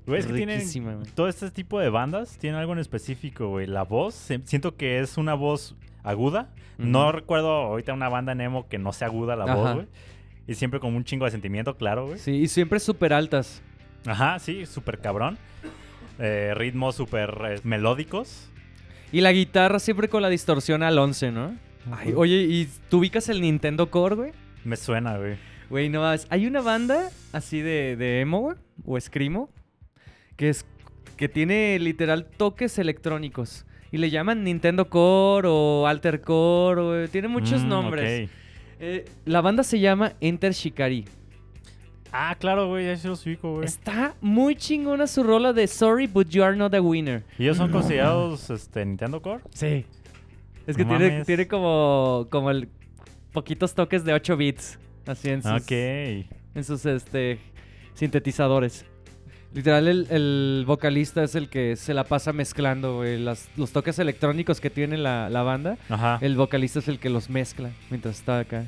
Güey, 0.05 0.19
es 0.19 0.27
que 0.27 0.33
tienen 0.33 0.61
güey. 0.83 1.11
todo 1.15 1.29
este 1.29 1.49
tipo 1.49 1.79
de 1.79 1.89
bandas 1.89 2.37
tienen 2.37 2.59
algo 2.59 2.73
en 2.73 2.79
específico, 2.79 3.47
güey. 3.49 3.67
La 3.67 3.83
voz, 3.83 4.13
siento 4.43 4.75
que 4.75 4.99
es 4.99 5.17
una 5.17 5.33
voz 5.33 5.75
aguda. 6.03 6.49
No 6.77 7.11
recuerdo 7.11 7.49
ahorita 7.49 7.93
una 7.93 8.09
banda 8.09 8.33
en 8.33 8.41
emo 8.41 8.67
que 8.67 8.77
no 8.77 8.91
sea 8.91 9.07
aguda 9.07 9.35
la 9.35 9.55
voz, 9.55 9.75
güey. 9.75 9.87
Y 10.45 10.55
siempre 10.55 10.81
con 10.81 10.93
un 10.93 11.05
chingo 11.05 11.23
de 11.23 11.31
sentimiento, 11.31 11.77
claro, 11.77 12.07
güey. 12.07 12.19
Sí, 12.19 12.31
y 12.31 12.47
siempre 12.47 12.79
súper 12.79 13.13
altas. 13.13 13.61
Ajá, 14.05 14.39
sí, 14.39 14.65
súper 14.65 14.99
cabrón. 14.99 15.37
Eh, 16.19 16.53
ritmos 16.55 16.95
súper 16.95 17.33
eh, 17.45 17.59
melódicos. 17.63 18.49
Y 19.11 19.21
la 19.21 19.31
guitarra 19.31 19.79
siempre 19.79 20.07
con 20.09 20.21
la 20.21 20.29
distorsión 20.29 20.83
al 20.83 20.97
11, 20.97 21.31
¿no? 21.31 21.55
Ay, 21.91 22.13
oye, 22.15 22.41
¿y 22.49 22.69
tú 22.89 22.99
ubicas 22.99 23.29
el 23.29 23.41
Nintendo 23.41 23.89
Core, 23.89 24.15
güey? 24.15 24.31
Me 24.63 24.75
suena, 24.75 25.17
güey. 25.17 25.35
Güey, 25.69 25.89
no. 25.89 26.03
Hay 26.29 26.45
una 26.47 26.61
banda 26.61 27.09
así 27.31 27.61
de, 27.61 27.95
de 27.95 28.21
emo, 28.21 28.39
güey, 28.41 28.57
o 28.85 28.99
screamo, 28.99 29.49
que 30.37 30.49
es 30.49 30.65
que 31.17 31.27
tiene 31.29 31.77
literal 31.79 32.25
toques 32.25 32.77
electrónicos. 32.79 33.65
Y 33.91 33.97
le 33.97 34.09
llaman 34.09 34.43
Nintendo 34.43 34.89
Core 34.89 35.47
o 35.51 35.85
Alter 35.87 36.21
Core, 36.21 36.81
o- 36.81 37.07
tiene 37.09 37.27
muchos 37.27 37.63
Mm, 37.63 37.67
nombres. 37.69 38.29
Eh, 38.79 39.05
la 39.25 39.41
banda 39.41 39.63
se 39.63 39.79
llama 39.79 40.13
Enter 40.21 40.53
Shikari. 40.53 41.05
Ah, 42.15 42.35
claro, 42.39 42.67
güey, 42.67 42.85
ya 42.85 42.95
se 42.95 43.07
los 43.07 43.25
ubico, 43.25 43.53
güey. 43.55 43.65
Está 43.65 44.15
muy 44.21 44.55
chingona 44.55 45.07
su 45.07 45.23
rola 45.23 45.51
de 45.51 45.65
Sorry, 45.67 46.05
but 46.05 46.27
you 46.29 46.43
are 46.43 46.55
not 46.55 46.73
a 46.75 46.79
winner. 46.81 47.23
¿Y 47.39 47.43
ellos 47.43 47.57
son 47.57 47.71
considerados 47.71 48.49
este, 48.51 48.85
Nintendo 48.85 49.19
Core? 49.21 49.41
Sí. 49.51 49.85
Es 50.67 50.77
que 50.77 50.83
No 50.85 50.89
tiene, 50.97 51.09
mames. 51.09 51.25
tiene 51.27 51.47
como, 51.47 52.27
como 52.29 52.51
el, 52.51 52.69
poquitos 53.31 53.73
toques 53.73 54.05
de 54.05 54.13
8 54.13 54.37
bits. 54.37 54.77
Así 55.07 55.29
en 55.29 55.41
sus, 55.41 55.51
Ok. 55.51 55.71
en 55.71 56.63
sus 56.63 56.85
este, 56.85 57.39
sintetizadores. 57.95 58.85
Literal, 59.53 59.87
el, 59.87 60.07
el 60.09 60.63
vocalista 60.65 61.23
es 61.23 61.35
el 61.35 61.49
que 61.49 61.75
se 61.75 61.93
la 61.93 62.03
pasa 62.05 62.31
mezclando, 62.33 62.95
güey, 62.97 63.19
las- 63.19 63.49
los 63.57 63.71
toques 63.71 63.99
electrónicos 63.99 64.59
que 64.61 64.69
tiene 64.69 64.97
la, 64.97 65.29
la 65.29 65.43
banda. 65.43 65.77
Ajá. 65.89 66.17
El 66.21 66.35
vocalista 66.35 66.79
es 66.79 66.87
el 66.87 66.99
que 66.99 67.09
los 67.09 67.29
mezcla 67.29 67.71
mientras 67.89 68.17
está 68.19 68.39
acá 68.39 68.65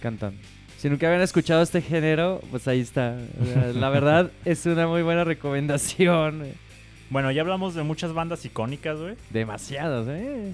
cantando. 0.00 0.38
Si 0.86 0.90
nunca 0.90 1.08
habían 1.08 1.22
escuchado 1.22 1.62
este 1.62 1.82
género, 1.82 2.40
pues 2.52 2.68
ahí 2.68 2.80
está. 2.80 3.16
La 3.74 3.88
verdad 3.88 4.30
es 4.44 4.66
una 4.66 4.86
muy 4.86 5.02
buena 5.02 5.24
recomendación. 5.24 6.44
Bueno, 7.10 7.32
ya 7.32 7.40
hablamos 7.40 7.74
de 7.74 7.82
muchas 7.82 8.12
bandas 8.12 8.44
icónicas, 8.44 8.96
güey. 8.96 9.16
Demasiados, 9.30 10.06
¿eh? 10.08 10.52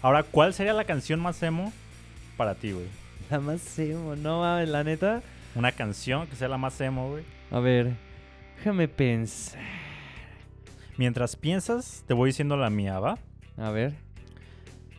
Ahora, 0.00 0.22
¿cuál 0.22 0.54
sería 0.54 0.72
la 0.72 0.84
canción 0.84 1.20
más 1.20 1.42
emo 1.42 1.70
para 2.38 2.54
ti, 2.54 2.72
güey? 2.72 2.86
La 3.30 3.40
más 3.40 3.78
emo, 3.78 4.16
no 4.16 4.40
mames, 4.40 4.70
la 4.70 4.84
neta. 4.84 5.22
Una 5.54 5.70
canción 5.70 6.28
que 6.28 6.36
sea 6.36 6.48
la 6.48 6.56
más 6.56 6.80
emo, 6.80 7.10
güey. 7.10 7.24
A 7.50 7.60
ver, 7.60 7.92
déjame 8.56 8.88
pensar. 8.88 9.60
Mientras 10.96 11.36
piensas, 11.36 12.04
te 12.06 12.14
voy 12.14 12.30
diciendo 12.30 12.56
la 12.56 12.70
mía, 12.70 13.00
¿va? 13.00 13.18
A 13.58 13.68
ver. 13.68 13.92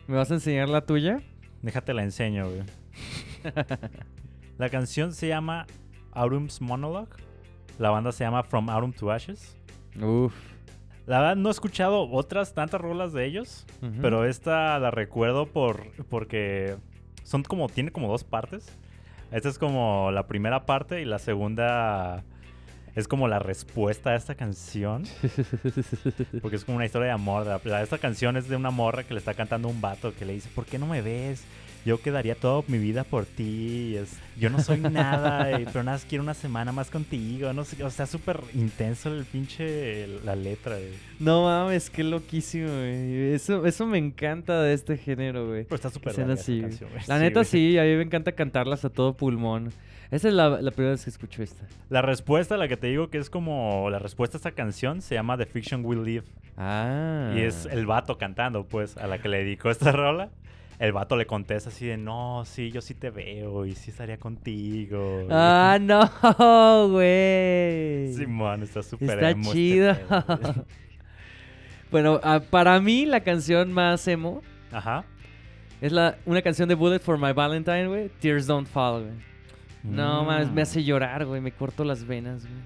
¿Me 0.06 0.14
vas 0.14 0.30
a 0.30 0.34
enseñar 0.34 0.68
la 0.68 0.82
tuya? 0.82 1.22
Déjate 1.62 1.92
la 1.92 2.04
enseño, 2.04 2.48
güey. 2.48 2.62
la 4.58 4.70
canción 4.70 5.12
se 5.12 5.28
llama 5.28 5.66
Autumn's 6.12 6.60
Monologue. 6.60 7.10
La 7.78 7.90
banda 7.90 8.12
se 8.12 8.24
llama 8.24 8.42
From 8.42 8.70
Autumn 8.70 8.92
to 8.92 9.10
Ashes. 9.10 9.56
Uf. 10.00 10.34
La 11.06 11.20
verdad 11.20 11.36
no 11.36 11.48
he 11.48 11.52
escuchado 11.52 12.10
otras 12.10 12.52
tantas 12.54 12.80
rolas 12.80 13.12
de 13.12 13.26
ellos, 13.26 13.64
pero 14.00 14.24
esta 14.24 14.78
la 14.80 14.90
recuerdo 14.90 15.46
por 15.46 15.92
porque 16.08 16.76
son 17.22 17.44
como 17.44 17.68
tiene 17.68 17.92
como 17.92 18.08
dos 18.08 18.24
partes. 18.24 18.76
Esta 19.30 19.48
es 19.48 19.58
como 19.58 20.10
la 20.10 20.26
primera 20.26 20.66
parte 20.66 21.00
y 21.00 21.04
la 21.04 21.20
segunda 21.20 22.24
es 22.96 23.06
como 23.06 23.28
la 23.28 23.38
respuesta 23.38 24.10
a 24.10 24.16
esta 24.16 24.34
canción, 24.34 25.04
porque 26.42 26.56
es 26.56 26.64
como 26.64 26.76
una 26.76 26.86
historia 26.86 27.06
de 27.08 27.12
amor. 27.12 27.46
La- 27.64 27.82
esta 27.82 27.98
canción 27.98 28.36
es 28.36 28.48
de 28.48 28.56
una 28.56 28.70
morra 28.70 29.04
que 29.04 29.14
le 29.14 29.18
está 29.20 29.34
cantando 29.34 29.68
a 29.68 29.70
un 29.70 29.80
vato 29.80 30.12
que 30.18 30.24
le 30.24 30.32
dice, 30.34 30.48
"¿Por 30.54 30.64
qué 30.66 30.78
no 30.78 30.86
me 30.86 31.02
ves? 31.02 31.44
Yo 31.84 32.00
quedaría 32.00 32.34
toda 32.34 32.64
mi 32.66 32.78
vida 32.78 33.04
por 33.04 33.26
ti. 33.26 33.94
es- 33.96 34.18
yo 34.36 34.50
no 34.50 34.60
soy 34.60 34.80
nada, 34.80 35.52
y- 35.60 35.66
pero 35.66 35.84
nada 35.84 36.00
quiero 36.08 36.24
una 36.24 36.34
semana 36.34 36.72
más 36.72 36.90
contigo." 36.90 37.52
No 37.52 37.64
sé, 37.64 37.82
o 37.84 37.90
sea, 37.90 38.06
súper 38.06 38.40
intenso 38.54 39.12
el 39.14 39.24
pinche 39.24 40.08
la 40.24 40.34
letra. 40.34 40.76
güey. 40.76 40.88
No 41.20 41.44
mames, 41.44 41.90
qué 41.90 42.02
loquísimo, 42.02 42.66
güey. 42.68 43.32
Eso, 43.34 43.66
eso 43.66 43.86
me 43.86 43.98
encanta 43.98 44.62
de 44.62 44.72
este 44.74 44.96
género, 44.96 45.46
güey. 45.48 45.64
Pero 45.64 45.76
está 45.76 45.90
súper 45.90 46.18
así, 46.30 46.60
canción, 46.62 46.90
güey. 46.90 47.02
La 47.06 47.16
Sí, 47.18 47.22
neta 47.22 47.40
güey. 47.40 47.44
sí, 47.50 47.78
a 47.78 47.82
mí 47.84 47.94
me 47.96 48.02
encanta 48.02 48.32
cantarlas 48.32 48.84
a 48.84 48.90
todo 48.90 49.12
pulmón. 49.14 49.70
Esa 50.08 50.28
es 50.28 50.34
la, 50.34 50.48
la 50.62 50.70
primera 50.70 50.92
vez 50.92 51.02
que 51.02 51.10
escucho 51.10 51.42
esta. 51.42 51.64
La 51.90 52.00
respuesta, 52.00 52.56
la 52.56 52.68
que 52.68 52.76
te 52.76 52.85
digo 52.86 53.10
que 53.10 53.18
es 53.18 53.30
como 53.30 53.88
la 53.90 53.98
respuesta 53.98 54.36
a 54.36 54.38
esta 54.38 54.52
canción, 54.52 55.00
se 55.02 55.14
llama 55.14 55.36
The 55.36 55.46
Fiction 55.46 55.84
We 55.84 55.96
Live. 55.96 56.24
Ah. 56.56 57.32
Y 57.36 57.40
es 57.40 57.66
el 57.66 57.86
vato 57.86 58.18
cantando, 58.18 58.64
pues, 58.64 58.96
a 58.96 59.06
la 59.06 59.18
que 59.18 59.28
le 59.28 59.38
dedicó 59.38 59.70
esta 59.70 59.92
rola. 59.92 60.30
El 60.78 60.92
vato 60.92 61.16
le 61.16 61.26
contesta 61.26 61.70
así 61.70 61.86
de, 61.86 61.96
no, 61.96 62.44
sí, 62.44 62.70
yo 62.70 62.82
sí 62.82 62.92
te 62.94 63.08
veo 63.08 63.64
y 63.64 63.74
sí 63.74 63.90
estaría 63.90 64.18
contigo. 64.18 65.26
Ah, 65.30 65.78
no, 65.80 66.88
güey. 66.90 68.12
Simón, 68.12 68.62
está 68.62 68.82
súper 68.82 69.10
Está 69.10 69.30
emo 69.30 69.42
este 69.44 69.54
chido. 69.54 69.96
bueno, 71.90 72.20
ah, 72.22 72.40
para 72.50 72.78
mí 72.80 73.06
la 73.06 73.20
canción 73.20 73.72
más 73.72 74.06
emo 74.06 74.42
Ajá. 74.70 75.04
es 75.80 75.92
la, 75.92 76.18
una 76.26 76.42
canción 76.42 76.68
de 76.68 76.74
Bullet 76.74 76.98
for 76.98 77.16
My 77.18 77.32
Valentine, 77.32 77.86
güey. 77.88 78.10
Tears 78.20 78.46
Don't 78.46 78.68
Fall, 78.68 79.04
güey. 79.04 79.35
No, 79.86 80.22
Mm. 80.22 80.26
mames, 80.26 80.50
me 80.52 80.62
hace 80.62 80.82
llorar, 80.84 81.24
güey. 81.26 81.40
Me 81.40 81.52
corto 81.52 81.84
las 81.84 82.06
venas, 82.06 82.42
güey. 82.42 82.60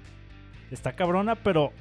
Está 0.71 0.93
cabrona, 0.93 1.35
pero 1.35 1.73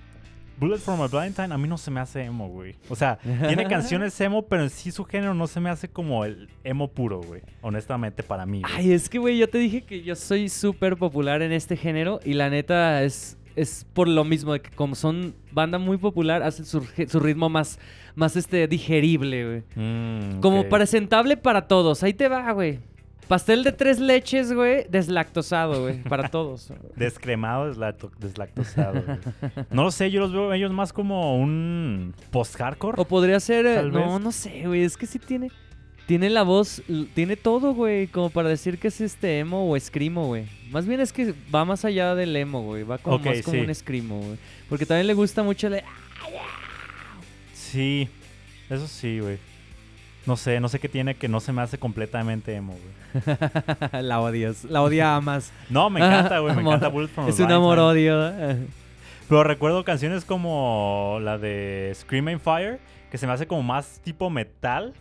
Bullet 0.60 0.77
for 0.79 0.98
My 1.00 1.08
Valentine 1.08 1.53
a 1.53 1.58
mí 1.58 1.67
no 1.67 1.77
se 1.77 1.89
me 1.91 2.00
hace 2.01 2.24
emo, 2.24 2.50
güey. 2.50 2.75
O 2.89 2.96
sea, 2.96 3.17
tiene 3.48 3.65
canciones 3.69 4.19
emo, 4.19 4.41
pero 4.48 4.63
en 4.63 4.69
sí 4.69 4.91
su 4.91 5.05
género 5.05 5.34
no 5.34 5.48
se 5.48 5.60
me 5.60 5.69
hace 5.69 5.88
como 5.88 6.25
el 6.25 6.50
emo 6.63 6.89
puro, 6.89 7.22
güey. 7.22 7.41
Honestamente, 7.62 8.24
para 8.24 8.46
mí. 8.46 8.62
güey. 8.62 8.74
Ay, 8.75 8.91
es 8.91 9.08
que, 9.10 9.19
güey, 9.19 9.38
yo 9.38 9.48
te 9.50 9.58
dije 9.58 9.84
que 9.84 10.01
yo 10.03 10.15
soy 10.15 10.50
súper 10.50 10.98
popular 10.98 11.41
en 11.41 11.51
este 11.53 11.77
género 11.77 12.19
y 12.25 12.34
la 12.34 12.50
neta 12.50 13.03
es, 13.03 13.38
es 13.55 13.86
por 13.93 14.08
lo 14.10 14.25
mismo, 14.25 14.51
de 14.53 14.62
que 14.62 14.72
como 14.72 14.96
son 14.96 15.34
banda 15.51 15.77
muy 15.77 15.98
popular, 15.98 16.43
hacen 16.43 16.65
su, 16.65 16.86
su 17.08 17.19
ritmo 17.22 17.48
más, 17.48 17.79
más 18.15 18.36
este, 18.36 18.67
digerible, 18.67 19.46
güey. 19.46 19.63
Mm, 19.75 20.39
Como 20.41 20.67
presentable 20.67 21.38
para 21.38 21.67
todos. 21.67 22.03
Ahí 22.03 22.13
te 22.13 22.27
va, 22.27 22.51
güey. 22.51 22.79
Pastel 23.29 23.63
de 23.63 23.71
tres 23.71 24.00
leches, 24.00 24.51
güey, 24.51 24.86
deslactosado, 24.89 25.83
güey, 25.83 26.01
para 26.03 26.27
todos. 26.31 26.74
Descremado, 26.98 27.71
deslacto- 27.74 28.12
deslactosado. 28.19 29.01
güey. 29.03 29.17
no 29.71 29.83
lo 29.83 29.91
sé, 29.91 30.12
yo 30.12 30.19
los 30.19 30.33
veo 30.33 30.51
ellos 30.51 30.71
más 30.74 30.91
como 30.91 31.38
un 31.38 32.13
post-hardcore. 32.31 33.00
O 33.00 33.05
podría 33.05 33.39
ser... 33.39 33.65
eh, 33.67 33.75
Tal 33.75 33.91
no, 33.91 34.13
vez. 34.13 34.21
no 34.21 34.31
sé, 34.31 34.63
güey, 34.65 34.83
es 34.83 34.98
que 34.98 35.05
sí 35.05 35.19
tiene... 35.19 35.50
Tiene 36.07 36.31
la 36.31 36.41
voz, 36.41 36.81
tiene 37.13 37.36
todo, 37.38 37.75
güey, 37.75 38.07
como 38.07 38.31
para 38.31 38.50
decir 38.50 38.79
que 38.79 38.88
es 38.88 39.00
este 39.00 39.38
emo 39.38 39.69
o 39.71 39.79
screamo, 39.79 40.25
güey. 40.25 40.48
Más 40.71 40.88
bien 40.88 41.00
es 41.01 41.13
que 41.13 41.36
va 41.53 41.65
más 41.65 41.86
allá 41.86 42.15
del 42.15 42.36
emo, 42.36 42.63
güey. 42.63 42.81
Va 42.81 42.98
como 42.98 43.19
más 43.19 43.43
como 43.43 43.55
sí. 43.57 43.63
un 43.63 43.75
screamo, 43.75 44.17
güey. 44.19 44.38
Porque 44.67 44.88
también 44.88 45.05
le 45.05 45.13
gusta 45.13 45.43
mucho 45.43 45.67
el... 45.67 45.83
Sí, 47.53 48.09
eso 48.71 48.88
sí, 48.88 49.19
güey. 49.19 49.38
No 50.29 50.38
sé, 50.38 50.59
no 50.59 50.69
sé 50.69 50.77
qué 50.77 50.88
tiene 50.88 51.15
que 51.15 51.27
no 51.27 51.39
se 51.39 51.51
me 51.51 51.63
hace 51.63 51.79
completamente 51.79 52.53
emo, 52.53 52.75
güey. 52.75 53.38
la 54.03 54.19
odias, 54.21 54.63
la 54.65 54.83
odia 54.83 55.19
más. 55.21 55.51
No, 55.71 55.89
me 55.89 56.00
encanta, 56.01 56.38
güey, 56.38 56.53
me 56.53 56.62
Amor. 56.62 56.74
encanta 56.75 56.88
Bullet 56.89 57.07
from 57.07 57.27
Es 57.27 57.39
un 57.39 57.51
amor-odio. 57.51 58.31
Pero 59.27 59.43
recuerdo 59.43 59.83
canciones 59.83 60.25
como 60.25 61.17
la 61.24 61.39
de 61.39 61.91
Screaming 61.95 62.39
Fire, 62.39 62.79
que 63.09 63.17
se 63.17 63.25
me 63.25 63.33
hace 63.33 63.48
como 63.48 63.63
más 63.63 64.00
tipo 64.03 64.29
metal, 64.29 64.93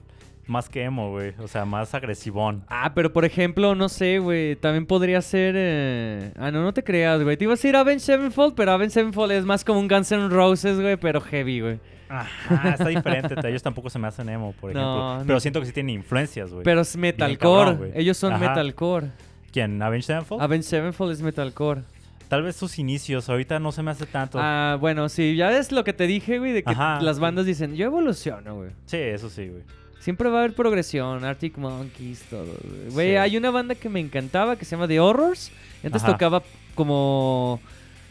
más 0.47 0.71
que 0.71 0.83
emo, 0.85 1.11
güey. 1.11 1.35
O 1.41 1.47
sea, 1.47 1.67
más 1.67 1.93
agresivón. 1.95 2.65
Ah, 2.69 2.93
pero 2.95 3.13
por 3.13 3.27
ejemplo, 3.27 3.75
no 3.75 3.91
sé, 3.91 4.19
güey. 4.21 4.57
También 4.57 4.87
podría 4.87 5.21
ser. 5.21 5.55
eh, 5.59 6.33
Ah, 6.39 6.51
no, 6.51 6.63
no 6.63 6.73
te 6.73 6.83
creas, 6.83 7.23
güey. 7.23 7.37
Te 7.37 7.45
iba 7.45 7.53
a 7.53 7.57
decir 7.57 7.77
Avenged 7.77 8.01
Sevenfold, 8.01 8.55
pero 8.55 8.73
Avenged 8.73 8.95
Sevenfold 8.95 9.33
es 9.33 9.45
más 9.45 9.63
como 9.63 9.79
un 9.81 9.89
Guns 9.89 10.11
N' 10.11 10.31
Roses, 10.31 10.81
güey, 10.81 10.97
pero 10.97 11.21
heavy, 11.21 11.61
güey. 11.61 11.81
Ajá, 12.09 12.71
está 12.71 12.89
diferente. 12.89 13.35
Ellos 13.49 13.63
tampoco 13.63 13.91
se 13.91 13.99
me 13.99 14.09
hacen 14.09 14.29
emo, 14.29 14.53
por 14.61 14.73
No, 14.75 14.81
ejemplo. 14.81 15.19
no. 15.21 15.25
Pero 15.27 15.41
siento 15.41 15.61
que 15.61 15.67
sí 15.67 15.73
tienen 15.73 15.97
influencias, 15.97 16.51
güey. 16.51 16.65
Pero 16.65 16.81
es 16.81 16.97
metalcore. 16.97 17.93
Ellos 17.95 18.17
son 18.17 18.33
Ajá. 18.35 18.49
metalcore. 18.49 19.09
¿Quién? 19.53 19.81
¿Avenged 19.83 20.07
Sevenfold? 20.07 20.43
Avenged 20.43 20.67
Sevenfold 20.69 21.13
es 21.13 21.23
metalcore. 21.23 21.83
Tal 22.29 22.43
vez 22.43 22.57
sus 22.57 22.79
inicios. 22.79 23.29
Ahorita 23.31 23.59
no 23.59 23.73
se 23.73 23.83
me 23.83 23.91
hace 23.91 24.05
tanto. 24.05 24.39
Ah, 24.41 24.77
bueno, 24.79 25.09
sí, 25.09 25.35
ya 25.37 25.49
ves 25.49 25.73
lo 25.73 25.83
que 25.85 25.95
te 25.95 26.07
dije, 26.07 26.39
güey, 26.39 26.53
de 26.53 26.63
que 26.63 26.71
Ajá. 26.71 27.01
las 27.01 27.19
bandas 27.19 27.47
dicen, 27.47 27.75
yo 27.75 27.87
evoluciono, 27.87 28.55
güey. 28.57 28.71
Sí, 28.87 28.99
eso 28.99 29.31
sí, 29.31 29.49
güey. 29.49 29.63
Siempre 30.01 30.29
va 30.29 30.37
a 30.37 30.41
haber 30.45 30.55
progresión, 30.55 31.25
Arctic 31.25 31.57
Monkeys, 31.57 32.23
todo. 32.31 32.45
güey. 32.45 32.91
Güey, 32.93 33.11
Sí. 33.13 33.17
hay 33.17 33.37
una 33.39 33.51
banda 33.51 33.75
que 33.75 33.89
me 33.89 33.99
encantaba 34.01 34.57
que 34.57 34.65
se 34.67 34.77
llama 34.77 34.87
The 34.87 35.01
Horrors. 35.01 35.51
Antes 35.83 36.03
Ajá. 36.03 36.13
tocaba 36.13 36.43
como 36.75 37.61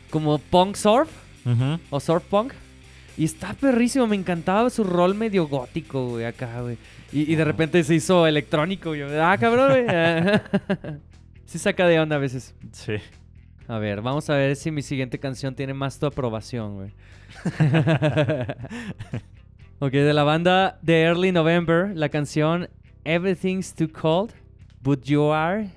como 0.09 0.37
punk 0.39 0.75
surf 0.75 1.09
Ujú. 1.45 1.79
o 1.89 1.99
surf 1.99 2.23
punk. 2.25 2.53
Y 3.17 3.25
está 3.25 3.53
perrísimo, 3.53 4.05
me 4.05 4.15
encantaba 4.15 4.69
su 4.69 4.83
rol 4.83 5.15
medio 5.15 5.47
gótico, 5.47 6.09
güey, 6.09 6.25
acá, 6.25 6.61
güey. 6.61 6.77
Y, 7.11 7.31
y 7.31 7.35
de 7.35 7.43
repente 7.45 7.83
se 7.83 7.95
hizo 7.95 8.27
electrónico, 8.27 8.95
y 8.95 8.99
yo, 8.99 9.07
ah, 9.23 9.37
cabrón, 9.37 9.71
güey. 9.71 9.85
sí 11.45 11.57
saca 11.57 11.87
de 11.87 11.99
onda 11.99 12.17
a 12.17 12.19
veces. 12.19 12.53
Sí. 12.71 12.97
A 13.67 13.79
ver, 13.79 14.01
vamos 14.01 14.29
a 14.29 14.35
ver 14.35 14.55
si 14.55 14.69
mi 14.71 14.81
siguiente 14.81 15.19
canción 15.19 15.55
tiene 15.55 15.73
más 15.73 15.99
tu 15.99 16.05
aprobación, 16.05 16.75
güey. 16.75 16.91
ok, 19.79 19.91
de 19.91 20.13
la 20.13 20.23
banda 20.23 20.79
de 20.81 21.01
Early 21.01 21.31
November, 21.31 21.91
la 21.95 22.09
canción 22.09 22.69
Everything's 23.03 23.73
Too 23.73 23.89
Cold, 23.91 24.31
But 24.81 25.03
You 25.03 25.31
Are 25.31 25.69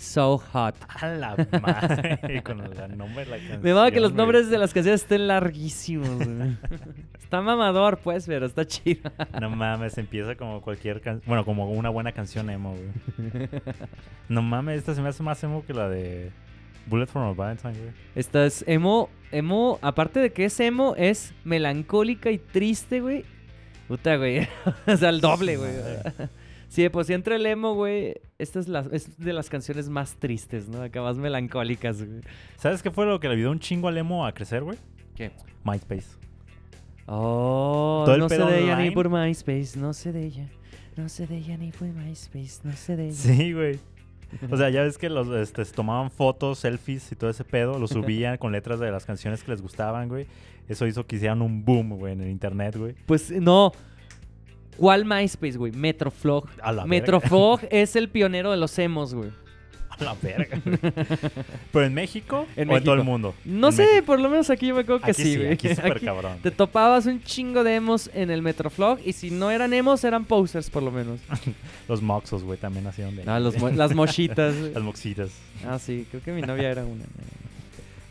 So 0.00 0.38
Hot. 0.38 0.74
A 1.02 1.08
la 1.08 1.36
madre. 1.60 2.42
Con 2.42 2.60
el 2.60 2.96
nombre 2.96 3.26
de 3.26 3.30
la 3.30 3.36
canción. 3.36 3.60
Me 3.62 3.74
mama 3.74 3.90
que 3.90 4.00
los 4.00 4.14
nombres 4.14 4.48
de 4.48 4.56
las 4.56 4.72
canciones 4.72 5.02
estén 5.02 5.28
larguísimos, 5.28 6.08
güey. 6.08 6.56
está 7.18 7.42
mamador, 7.42 7.98
pues, 7.98 8.26
pero 8.26 8.46
está 8.46 8.66
chido. 8.66 9.12
No 9.38 9.50
mames, 9.50 9.98
empieza 9.98 10.36
como 10.36 10.62
cualquier 10.62 11.02
canción. 11.02 11.22
Bueno, 11.26 11.44
como 11.44 11.70
una 11.70 11.90
buena 11.90 12.12
canción 12.12 12.48
emo, 12.48 12.74
güey. 12.74 13.48
No 14.30 14.40
mames, 14.40 14.78
esta 14.78 14.94
se 14.94 15.02
me 15.02 15.10
hace 15.10 15.22
más 15.22 15.44
emo 15.44 15.66
que 15.66 15.74
la 15.74 15.90
de 15.90 16.32
Bullet 16.86 17.06
from 17.06 17.24
a 17.24 17.34
Valentine, 17.34 17.74
güey. 17.74 17.92
Esta 18.14 18.46
es 18.46 18.64
emo, 18.66 19.10
emo, 19.32 19.78
aparte 19.82 20.18
de 20.18 20.32
que 20.32 20.46
es 20.46 20.58
emo, 20.60 20.94
es 20.96 21.34
melancólica 21.44 22.30
y 22.30 22.38
triste, 22.38 23.00
güey. 23.00 23.26
Puta, 23.86 24.16
güey. 24.16 24.48
o 24.86 24.96
sea, 24.96 25.10
el 25.10 25.20
doble, 25.20 25.58
güey. 25.58 25.72
Sí, 26.70 26.88
pues 26.88 27.08
si 27.08 27.14
entre 27.14 27.34
el 27.34 27.44
emo, 27.46 27.74
güey, 27.74 28.14
esta 28.38 28.60
es, 28.60 28.68
la, 28.68 28.86
es 28.92 29.18
de 29.18 29.32
las 29.32 29.50
canciones 29.50 29.88
más 29.88 30.14
tristes, 30.14 30.68
¿no? 30.68 30.80
Acá 30.82 31.02
más 31.02 31.16
melancólicas, 31.16 32.00
güey. 32.00 32.20
¿Sabes 32.56 32.80
qué 32.80 32.92
fue 32.92 33.06
lo 33.06 33.18
que 33.18 33.26
le 33.26 33.34
ayudó 33.34 33.50
un 33.50 33.58
chingo 33.58 33.88
al 33.88 33.98
emo 33.98 34.24
a 34.24 34.32
crecer, 34.32 34.62
güey? 34.62 34.78
¿Qué? 35.16 35.32
MySpace. 35.64 36.06
Oh, 37.06 38.04
Todo 38.04 38.14
el 38.14 38.20
no 38.20 38.28
sé 38.28 38.38
de 38.38 38.62
ella 38.62 38.76
ni 38.76 38.92
por 38.92 39.10
MySpace, 39.10 39.76
no 39.80 39.92
sé 39.92 40.12
de 40.12 40.24
ella. 40.24 40.48
No 40.96 41.08
sé 41.08 41.26
de 41.26 41.38
ella 41.38 41.56
ni 41.56 41.72
por 41.72 41.88
MySpace, 41.88 42.60
no 42.62 42.72
sé 42.72 42.94
de 42.94 43.06
ella. 43.06 43.16
Sí, 43.16 43.52
güey. 43.52 43.80
O 44.48 44.56
sea, 44.56 44.70
ya 44.70 44.84
ves 44.84 44.96
que 44.96 45.08
los 45.08 45.26
este, 45.28 45.64
tomaban 45.64 46.12
fotos, 46.12 46.60
selfies 46.60 47.10
y 47.10 47.16
todo 47.16 47.30
ese 47.30 47.42
pedo, 47.42 47.80
lo 47.80 47.88
subían 47.88 48.36
con 48.36 48.52
letras 48.52 48.78
de 48.78 48.92
las 48.92 49.04
canciones 49.04 49.42
que 49.42 49.50
les 49.50 49.60
gustaban, 49.60 50.08
güey. 50.08 50.28
Eso 50.68 50.86
hizo 50.86 51.04
que 51.04 51.16
hicieran 51.16 51.42
un 51.42 51.64
boom, 51.64 51.98
güey, 51.98 52.12
en 52.12 52.20
el 52.20 52.30
internet, 52.30 52.76
güey. 52.76 52.94
Pues 53.06 53.32
no. 53.32 53.72
¿Cuál 54.76 55.04
MySpace, 55.04 55.58
güey? 55.58 55.72
Metroflog. 55.72 56.48
A 56.62 56.72
la 56.72 56.82
verga. 56.84 56.86
Metroflog 56.86 57.60
es 57.70 57.96
el 57.96 58.08
pionero 58.08 58.50
de 58.50 58.56
los 58.56 58.78
emos, 58.78 59.14
güey. 59.14 59.30
A 59.90 60.02
la 60.04 60.14
verga, 60.22 60.58
güey. 60.64 60.78
¿Pero 61.72 61.84
en 61.84 61.92
México 61.92 62.46
En 62.56 62.70
o 62.70 62.76
en 62.78 62.84
todo 62.84 62.94
el 62.94 63.02
mundo? 63.04 63.34
No 63.44 63.66
En 63.68 63.72
sé, 63.74 63.82
México. 63.84 64.06
por 64.06 64.20
lo 64.20 64.30
menos 64.30 64.48
aquí 64.48 64.68
yo 64.68 64.74
me 64.74 64.80
acuerdo 64.80 65.02
que 65.04 65.10
Aquí 65.10 65.22
sí, 65.22 65.36
güey. 65.36 65.52
aquí 65.52 65.68
súper 65.74 65.92
Aquí 65.96 66.06
cabrón. 66.06 66.38
Te 66.42 66.50
topabas 66.50 67.04
un 67.06 67.22
chingo 67.22 67.62
de 67.64 67.74
emos 67.74 68.08
en 68.14 68.30
el 68.30 68.40
Metroflog 68.40 69.00
y 69.04 69.12
si 69.12 69.30
no 69.30 69.50
eran 69.50 69.74
emos, 69.74 70.02
eran 70.04 70.24
posters 70.24 70.70
por 70.70 70.82
lo 70.82 70.90
menos. 70.90 71.20
Los 71.88 72.00
moxos, 72.00 72.42
güey, 72.42 72.58
también 72.58 72.86
hacían 72.86 73.14
de... 73.16 73.24
Ah, 73.26 73.38
los 73.40 73.58
mo- 73.58 73.68
las 73.70 73.94
mochitas. 73.94 74.54
Las 74.54 74.82
moxitas. 74.82 75.30
Ah, 75.68 75.78
sí, 75.78 76.06
creo 76.10 76.22
que 76.22 76.32
mi 76.32 76.40
novia 76.40 76.70
era 76.70 76.84
una. 76.84 77.04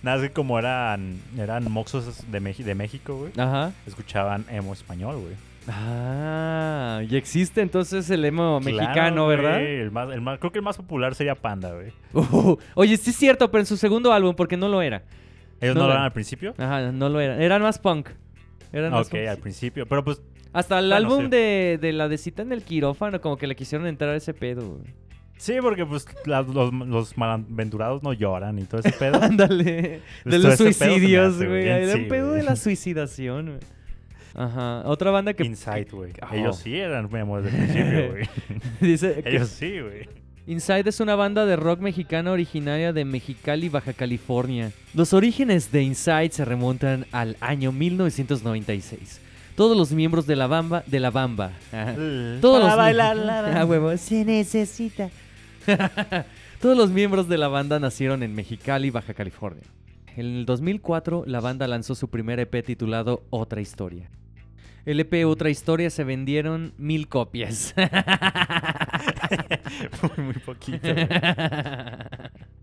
Nada, 0.03 0.17
es 0.17 0.23
que 0.29 0.33
como 0.33 0.59
eran, 0.59 1.19
eran 1.37 1.69
moxos 1.71 2.29
de, 2.31 2.39
de 2.39 2.75
México, 2.75 3.17
güey, 3.17 3.31
Ajá. 3.37 3.73
escuchaban 3.87 4.45
emo 4.49 4.71
español, 4.73 5.17
güey. 5.19 5.33
Ah, 5.71 7.01
y 7.09 7.15
existe 7.15 7.61
entonces 7.61 8.09
el 8.09 8.25
emo 8.25 8.59
Claro, 8.61 8.77
mexicano, 8.77 9.25
güey, 9.25 9.37
¿verdad? 9.37 9.61
El 9.61 9.91
más, 9.91 10.09
el 10.11 10.21
más, 10.21 10.39
creo 10.39 10.51
que 10.51 10.59
el 10.59 10.65
más 10.65 10.77
popular 10.77 11.15
sería 11.15 11.35
Panda, 11.35 11.73
güey. 11.73 11.91
Uh, 12.13 12.57
oye, 12.75 12.97
sí 12.97 13.11
es 13.11 13.15
cierto, 13.15 13.49
pero 13.51 13.61
en 13.61 13.65
su 13.65 13.77
segundo 13.77 14.11
álbum, 14.13 14.35
porque 14.35 14.57
no 14.57 14.67
lo 14.67 14.81
era. 14.81 15.03
¿Ellos 15.61 15.75
No 15.75 15.81
no, 15.81 15.87
lo 15.87 15.93
eran 15.93 16.05
al 16.05 16.13
principio? 16.13 16.53
Ajá, 16.57 16.91
no 16.91 17.09
lo 17.09 17.19
era. 17.19 17.37
Eran 17.43 17.61
más 17.61 17.79
punk. 17.79 18.09
Eran 18.71 18.91
más 18.91 19.07
ok, 19.07 19.11
punk. 19.13 19.27
al 19.27 19.37
principio. 19.37 19.85
Pero 19.87 20.03
pues, 20.03 20.21
Hasta 20.53 20.79
el 20.79 20.85
Bueno, 20.89 20.95
álbum 20.95 21.23
sí. 21.25 21.29
de, 21.31 21.79
de 21.81 21.93
la 21.93 22.07
de 22.07 22.17
cita 22.17 22.41
en 22.41 22.51
el 22.53 22.63
quirófano, 22.63 23.19
como 23.21 23.37
que 23.37 23.45
le 23.47 23.55
quisieron 23.55 23.85
entrar 23.87 24.11
a 24.11 24.15
ese 24.15 24.33
pedo, 24.33 24.61
güey. 24.77 24.93
sí, 25.37 25.53
porque 25.61 25.85
pues 25.85 26.05
la- 26.25 26.41
los, 26.41 26.73
los 26.73 27.17
malaventurados 27.17 28.03
no 28.03 28.13
lloran 28.13 28.57
y 28.59 28.63
todo 28.63 28.79
ese 28.81 28.91
pedo. 28.93 29.19
Ándale. 29.21 29.63
De 29.63 30.01
Todo 30.37 30.37
los 30.49 30.57
suicidios, 30.57 31.37
güey. 31.37 31.47
güey. 31.67 31.93
Un 32.03 32.07
pedo 32.07 32.27
güey. 32.29 32.39
de 32.39 32.43
la 32.43 32.55
suicidación, 32.55 33.45
güey. 33.47 33.59
Ajá. 34.35 34.83
Otra 34.85 35.11
banda 35.11 35.33
que 35.33 35.43
Inside, 35.43 35.87
güey. 35.91 36.13
Oh. 36.21 36.33
Ellos 36.33 36.57
sí 36.57 36.77
eran 36.77 37.09
emo 37.15 37.41
desde 37.41 37.57
el 37.57 37.63
principio, 37.63 38.09
güey. 38.11 38.29
dice 38.81 39.21
Ellos 39.25 39.49
sí, 39.49 39.79
güey. 39.79 40.07
Inside 40.47 40.89
es 40.89 40.99
una 40.99 41.15
banda 41.15 41.45
de 41.45 41.55
rock 41.55 41.79
mexicana 41.79 42.31
originaria 42.31 42.91
de 42.91 43.05
Mexicali, 43.05 43.69
Baja 43.69 43.93
California. 43.93 44.71
Los 44.95 45.13
orígenes 45.13 45.71
de 45.71 45.83
Inside 45.83 46.31
se 46.31 46.43
remontan 46.43 47.05
al 47.11 47.37
año 47.39 47.71
1996. 47.71 49.21
Todos 49.55 49.77
los 49.77 49.91
miembros 49.91 50.25
de 50.25 50.35
la 50.35 50.47
bamba, 50.47 50.83
de 50.87 50.99
la 50.99 51.11
bamba, 51.11 51.51
ajá. 51.71 51.93
Todos 52.41 52.63
los 52.63 52.75
bailar 52.75 53.17
la 53.17 53.41
Ah, 53.61 53.65
huevo, 53.65 53.95
se 53.97 54.25
necesita. 54.25 55.09
Todos 56.59 56.75
los 56.77 56.89
miembros 56.89 57.27
de 57.27 57.37
la 57.37 57.47
banda 57.47 57.79
nacieron 57.79 58.23
en 58.23 58.33
Mexicali, 58.33 58.89
Baja 58.89 59.13
California. 59.13 59.63
En 60.19 60.25
el 60.25 60.45
2004, 60.45 61.23
la 61.27 61.39
banda 61.39 61.65
lanzó 61.65 61.95
su 61.95 62.09
primer 62.09 62.41
EP 62.41 62.61
titulado 62.65 63.23
Otra 63.29 63.61
Historia. 63.61 64.09
El 64.85 64.99
EP 64.99 65.25
Otra 65.25 65.49
Historia 65.49 65.89
se 65.89 66.03
vendieron 66.03 66.73
mil 66.77 67.07
copias. 67.07 67.73
muy, 70.01 70.25
muy 70.25 70.33
poquito, 70.33 70.89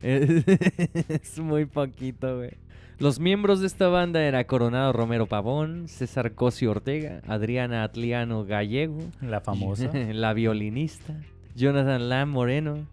es 0.02 1.38
muy 1.38 1.64
poquito, 1.64 2.36
güey. 2.36 2.50
Los 2.98 3.20
miembros 3.20 3.60
de 3.60 3.68
esta 3.68 3.88
banda 3.88 4.22
eran 4.22 4.44
Coronado 4.44 4.92
Romero 4.92 5.24
Pavón, 5.24 5.88
César 5.88 6.34
Cosio 6.34 6.72
Ortega, 6.72 7.22
Adriana 7.26 7.84
Atliano 7.84 8.44
Gallego, 8.44 8.98
La 9.22 9.40
famosa. 9.40 9.90
la 10.12 10.34
violinista, 10.34 11.14
Jonathan 11.54 12.10
Lam 12.10 12.28
Moreno, 12.28 12.86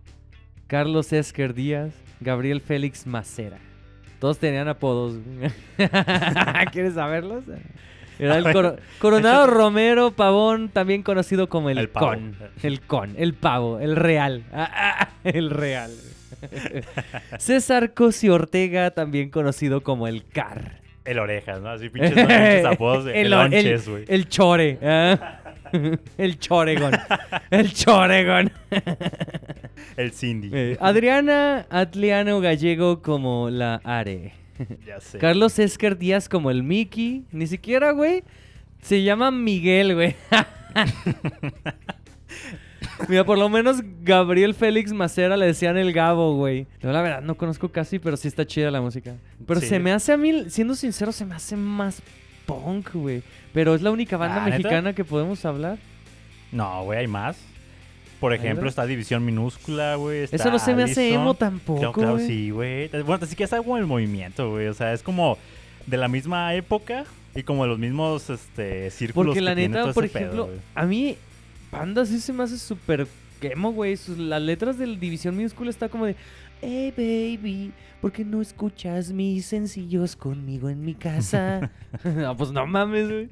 Carlos 0.67 1.11
Esker 1.11 1.53
Díaz, 1.53 1.93
Gabriel 2.21 2.61
Félix 2.61 3.05
Macera. 3.05 3.59
Todos 4.23 4.37
tenían 4.39 4.69
apodos. 4.69 5.15
¿Quieres 6.71 6.93
saberlos? 6.93 7.43
Era 8.17 8.37
el 8.37 8.43
A 8.43 8.45
ver, 8.45 8.53
coro- 8.55 8.75
Coronado 8.99 9.47
Romero 9.47 10.11
Pavón, 10.11 10.69
también 10.69 11.03
conocido 11.03 11.49
como 11.49 11.69
el, 11.69 11.77
El 11.77 11.89
con. 11.89 12.33
El 12.61 12.79
con, 12.79 13.15
el 13.17 13.33
pavo, 13.33 13.81
el 13.81 13.97
real. 13.97 14.45
Ah, 14.53 14.71
ah, 15.01 15.09
el 15.25 15.49
real. 15.49 15.91
César 17.37 17.93
Cosi 17.93 18.29
Ortega, 18.29 18.91
también 18.91 19.29
conocido 19.29 19.81
como 19.83 20.07
el 20.07 20.23
Car. 20.25 20.79
El 21.03 21.19
orejas, 21.19 21.59
¿no? 21.59 21.71
Así 21.71 21.89
pinches, 21.89 22.13
pinches 22.15 22.63
apodos 22.63 23.03
de 23.03 23.19
el, 23.23 23.29
lonches, 23.29 23.85
el- 23.87 23.91
güey. 23.91 24.05
el 24.07 24.29
chore. 24.29 24.79
ah. 24.81 25.41
el 26.17 26.39
choregón. 26.39 26.93
el 27.49 27.73
choregón. 27.73 28.51
El 29.97 30.11
Cindy. 30.11 30.49
Eh, 30.53 30.77
Adriana 30.79 31.65
Atliano 31.69 32.39
Gallego 32.39 33.01
como 33.01 33.49
la 33.49 33.81
Are. 33.83 34.33
ya 34.85 34.99
sé. 34.99 35.17
Carlos 35.17 35.57
Esker 35.59 35.97
Díaz 35.97 36.29
como 36.29 36.51
el 36.51 36.63
Mickey. 36.63 37.25
Ni 37.31 37.47
siquiera, 37.47 37.91
güey. 37.91 38.23
Se 38.81 39.03
llama 39.03 39.31
Miguel, 39.31 39.95
güey. 39.95 40.15
Mira, 43.07 43.23
por 43.25 43.37
lo 43.37 43.49
menos 43.49 43.77
Gabriel 44.01 44.53
Félix 44.53 44.91
Macera 44.93 45.35
le 45.37 45.45
decían 45.47 45.77
el 45.77 45.93
Gabo, 45.93 46.35
güey. 46.35 46.67
Yo 46.81 46.91
la 46.91 47.01
verdad 47.01 47.21
no 47.21 47.35
conozco 47.35 47.69
casi, 47.69 47.99
pero 47.99 48.17
sí 48.17 48.27
está 48.27 48.45
chida 48.45 48.71
la 48.71 48.81
música. 48.81 49.15
Pero 49.45 49.59
Sí. 49.59 49.67
se 49.67 49.79
me 49.79 49.91
hace 49.91 50.13
a 50.13 50.17
mí, 50.17 50.45
siendo 50.49 50.75
sincero, 50.75 51.11
se 51.11 51.25
me 51.25 51.35
hace 51.35 51.55
más 51.55 52.01
punk, 52.61 52.93
güey. 52.93 53.23
Pero 53.53 53.75
es 53.75 53.81
la 53.81 53.91
única 53.91 54.17
banda 54.17 54.37
Ah, 54.37 54.45
¿neta? 54.45 54.57
mexicana 54.57 54.93
que 54.93 55.03
podemos 55.03 55.43
hablar. 55.45 55.77
No, 56.51 56.83
güey, 56.83 56.99
hay 56.99 57.07
más. 57.07 57.37
Por 58.19 58.31
¿Hay 58.31 58.39
ejemplo, 58.39 58.69
está 58.69 58.85
División 58.85 59.25
Minúscula, 59.25 59.95
güey. 59.95 60.19
Eso 60.23 60.35
está 60.35 60.49
no 60.49 60.59
se 60.59 60.73
me 60.73 60.83
hace 60.83 61.13
emo 61.13 61.33
tampoco, 61.33 61.79
Claro, 61.79 61.93
claro, 61.93 62.19
sí, 62.19 62.51
güey. 62.51 62.87
Bueno, 62.89 63.19
así 63.21 63.35
que 63.35 63.43
es 63.43 63.51
algo 63.53 63.77
el 63.77 63.85
movimiento, 63.85 64.51
güey. 64.51 64.67
O 64.67 64.73
sea, 64.73 64.93
es 64.93 65.03
como 65.03 65.37
de 65.87 65.97
la 65.97 66.07
misma 66.07 66.53
época 66.53 67.03
y 67.35 67.43
como 67.43 67.63
de 67.63 67.69
los 67.69 67.79
mismos 67.79 68.29
este, 68.29 68.89
círculos 68.91 69.31
Porque 69.31 69.39
que 69.39 69.43
la 69.45 69.55
tiene 69.55 69.69
neta, 69.69 69.81
todo 69.83 69.93
por 69.93 70.07
pedo, 70.09 70.19
ejemplo, 70.19 70.45
güey. 70.45 70.59
a 70.75 70.85
mí, 70.85 71.17
Panda 71.69 72.05
sí 72.05 72.19
se 72.21 72.31
me 72.31 72.43
hace 72.43 72.57
súper 72.57 73.07
emo, 73.41 73.73
güey. 73.73 73.97
Las 74.17 74.41
letras 74.41 74.77
de 74.77 74.85
División 74.85 75.35
Minúscula 75.35 75.69
está 75.69 75.89
como 75.89 76.05
de... 76.05 76.15
Hey, 76.65 76.91
baby, 76.95 77.73
¿por 77.99 78.13
qué 78.13 78.23
no 78.23 78.41
escuchas 78.41 79.11
mis 79.11 79.45
sencillos 79.45 80.15
conmigo 80.15 80.69
en 80.69 80.79
mi 80.81 80.93
casa? 80.95 81.69
no, 82.05 82.37
pues 82.37 82.51
no 82.53 82.65
mames, 82.65 83.09
güey. 83.09 83.29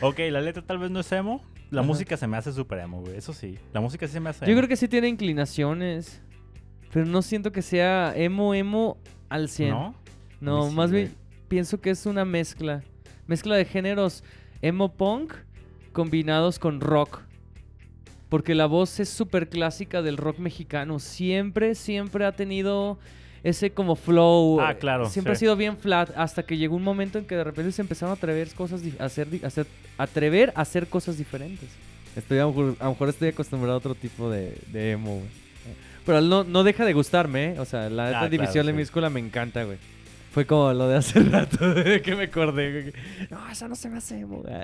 Ok, 0.00 0.18
la 0.30 0.40
letra 0.40 0.62
tal 0.62 0.78
vez 0.78 0.90
no 0.90 1.00
es 1.00 1.12
emo. 1.12 1.42
La 1.70 1.82
Ajá. 1.82 1.86
música 1.88 2.16
se 2.16 2.26
me 2.26 2.38
hace 2.38 2.52
súper 2.54 2.78
emo, 2.78 3.02
güey. 3.02 3.16
Eso 3.18 3.34
sí. 3.34 3.58
La 3.74 3.82
música 3.82 4.06
sí 4.06 4.14
se 4.14 4.20
me 4.20 4.30
hace 4.30 4.46
Yo 4.46 4.52
emo. 4.52 4.60
creo 4.60 4.68
que 4.70 4.76
sí 4.76 4.88
tiene 4.88 5.08
inclinaciones. 5.08 6.22
Pero 6.90 7.04
no 7.04 7.20
siento 7.20 7.52
que 7.52 7.60
sea 7.60 8.14
emo, 8.16 8.54
emo 8.54 8.96
al 9.28 9.50
100. 9.50 9.70
¿No? 9.70 9.94
No, 10.40 10.70
sí, 10.70 10.74
más 10.74 10.90
bien 10.90 11.14
pienso 11.48 11.80
que 11.82 11.90
es 11.90 12.06
una 12.06 12.24
mezcla. 12.24 12.82
Mezcla 13.26 13.56
de 13.56 13.66
géneros 13.66 14.24
emo 14.62 14.90
punk 14.96 15.34
combinados 15.92 16.58
con 16.58 16.80
rock. 16.80 17.23
Porque 18.28 18.54
la 18.54 18.66
voz 18.66 18.98
es 19.00 19.08
súper 19.08 19.48
clásica 19.48 20.02
del 20.02 20.16
rock 20.16 20.38
mexicano. 20.38 20.98
Siempre, 20.98 21.74
siempre 21.74 22.24
ha 22.24 22.32
tenido 22.32 22.98
ese 23.42 23.70
como 23.70 23.94
flow. 23.96 24.60
Ah, 24.60 24.72
eh, 24.72 24.78
claro, 24.78 25.08
Siempre 25.08 25.32
ha 25.34 25.36
sí. 25.36 25.40
sido 25.40 25.56
bien 25.56 25.76
flat. 25.76 26.10
Hasta 26.16 26.42
que 26.44 26.56
llegó 26.56 26.74
un 26.76 26.82
momento 26.82 27.18
en 27.18 27.26
que 27.26 27.36
de 27.36 27.44
repente 27.44 27.70
se 27.72 27.82
empezaron 27.82 28.10
a 28.10 28.14
atrever 28.14 28.48
cosas 28.54 28.80
a 28.98 29.04
hacer, 29.04 29.28
a 29.42 29.46
hacer- 29.46 29.66
atrever 29.98 30.52
a 30.56 30.62
hacer 30.62 30.86
cosas 30.88 31.18
diferentes. 31.18 31.68
Estoy, 32.16 32.38
a, 32.38 32.42
lo 32.42 32.48
mejor, 32.48 32.76
a 32.80 32.84
lo 32.84 32.90
mejor 32.90 33.08
estoy 33.08 33.28
acostumbrado 33.28 33.74
a 33.74 33.78
otro 33.78 33.94
tipo 33.94 34.30
de, 34.30 34.56
de 34.72 34.92
emo, 34.92 35.16
güey. 35.16 35.28
Pero 36.06 36.20
no, 36.20 36.44
no 36.44 36.62
deja 36.64 36.84
de 36.84 36.92
gustarme, 36.92 37.52
¿eh? 37.54 37.60
O 37.60 37.64
sea, 37.64 37.88
la 37.90 38.20
Ah, 38.20 38.28
división 38.28 38.52
claro, 38.52 38.66
de 38.66 38.72
sí. 38.72 38.76
minúscula 38.76 39.10
me 39.10 39.20
encanta, 39.20 39.64
güey. 39.64 39.78
Fue 40.32 40.46
como 40.46 40.72
lo 40.72 40.88
de 40.88 40.96
hace 40.96 41.20
rato 41.24 41.58
que 42.02 42.14
me 42.16 42.24
acordé. 42.24 42.72
güey. 42.82 42.92
No, 43.30 43.48
eso 43.50 43.68
no 43.68 43.74
se 43.74 43.88
me 43.88 43.98
hace 43.98 44.18
emo, 44.20 44.42
güey. 44.42 44.54